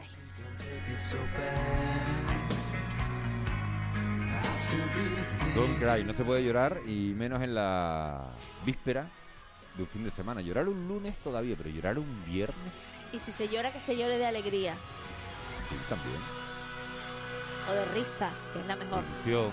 Don't 5.54 5.78
cry, 5.78 6.04
no 6.04 6.14
se 6.14 6.24
puede 6.24 6.44
llorar 6.44 6.82
y 6.88 7.14
menos 7.16 7.44
en 7.44 7.54
la 7.54 8.32
víspera 8.66 9.08
de 9.76 9.84
un 9.84 9.90
fin 9.90 10.06
de 10.06 10.10
semana. 10.10 10.42
Llorar 10.42 10.68
un 10.68 10.88
lunes 10.88 11.16
todavía, 11.18 11.56
pero 11.56 11.70
llorar 11.70 12.00
un 12.00 12.26
viernes, 12.26 12.74
Y 13.14 13.20
si 13.20 13.32
se 13.32 13.48
llora, 13.48 13.72
que 13.72 13.80
se 13.80 13.96
llore 13.96 14.18
de 14.18 14.26
alegría 14.26 14.74
sí, 15.70 15.76
también. 15.88 16.47
O 17.70 17.74
de 17.74 17.86
risa, 17.86 18.30
que 18.54 18.60
es 18.60 18.66
la 18.66 18.76
mejor. 18.76 19.04
Ilusión, 19.26 19.52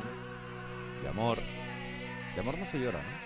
de 1.02 1.08
amor. 1.08 1.38
De 2.34 2.40
amor 2.40 2.58
no 2.58 2.66
se 2.70 2.78
llora, 2.78 2.98
¿no? 2.98 3.24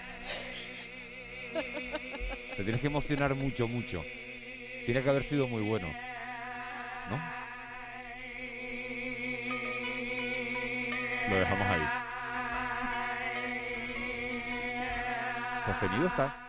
Te 2.57 2.62
tienes 2.62 2.81
que 2.81 2.87
emocionar 2.88 3.35
mucho, 3.35 3.68
mucho. 3.68 4.03
Tiene 4.85 5.03
que 5.03 5.11
haber 5.11 5.24
sido 5.24 5.46
muy 5.46 5.62
bueno. 5.62 5.88
¿No? 7.09 7.18
Lo 11.31 11.37
dejamos 11.37 11.66
ahí. 11.68 11.88
Sostenido 15.66 16.07
está. 16.07 16.47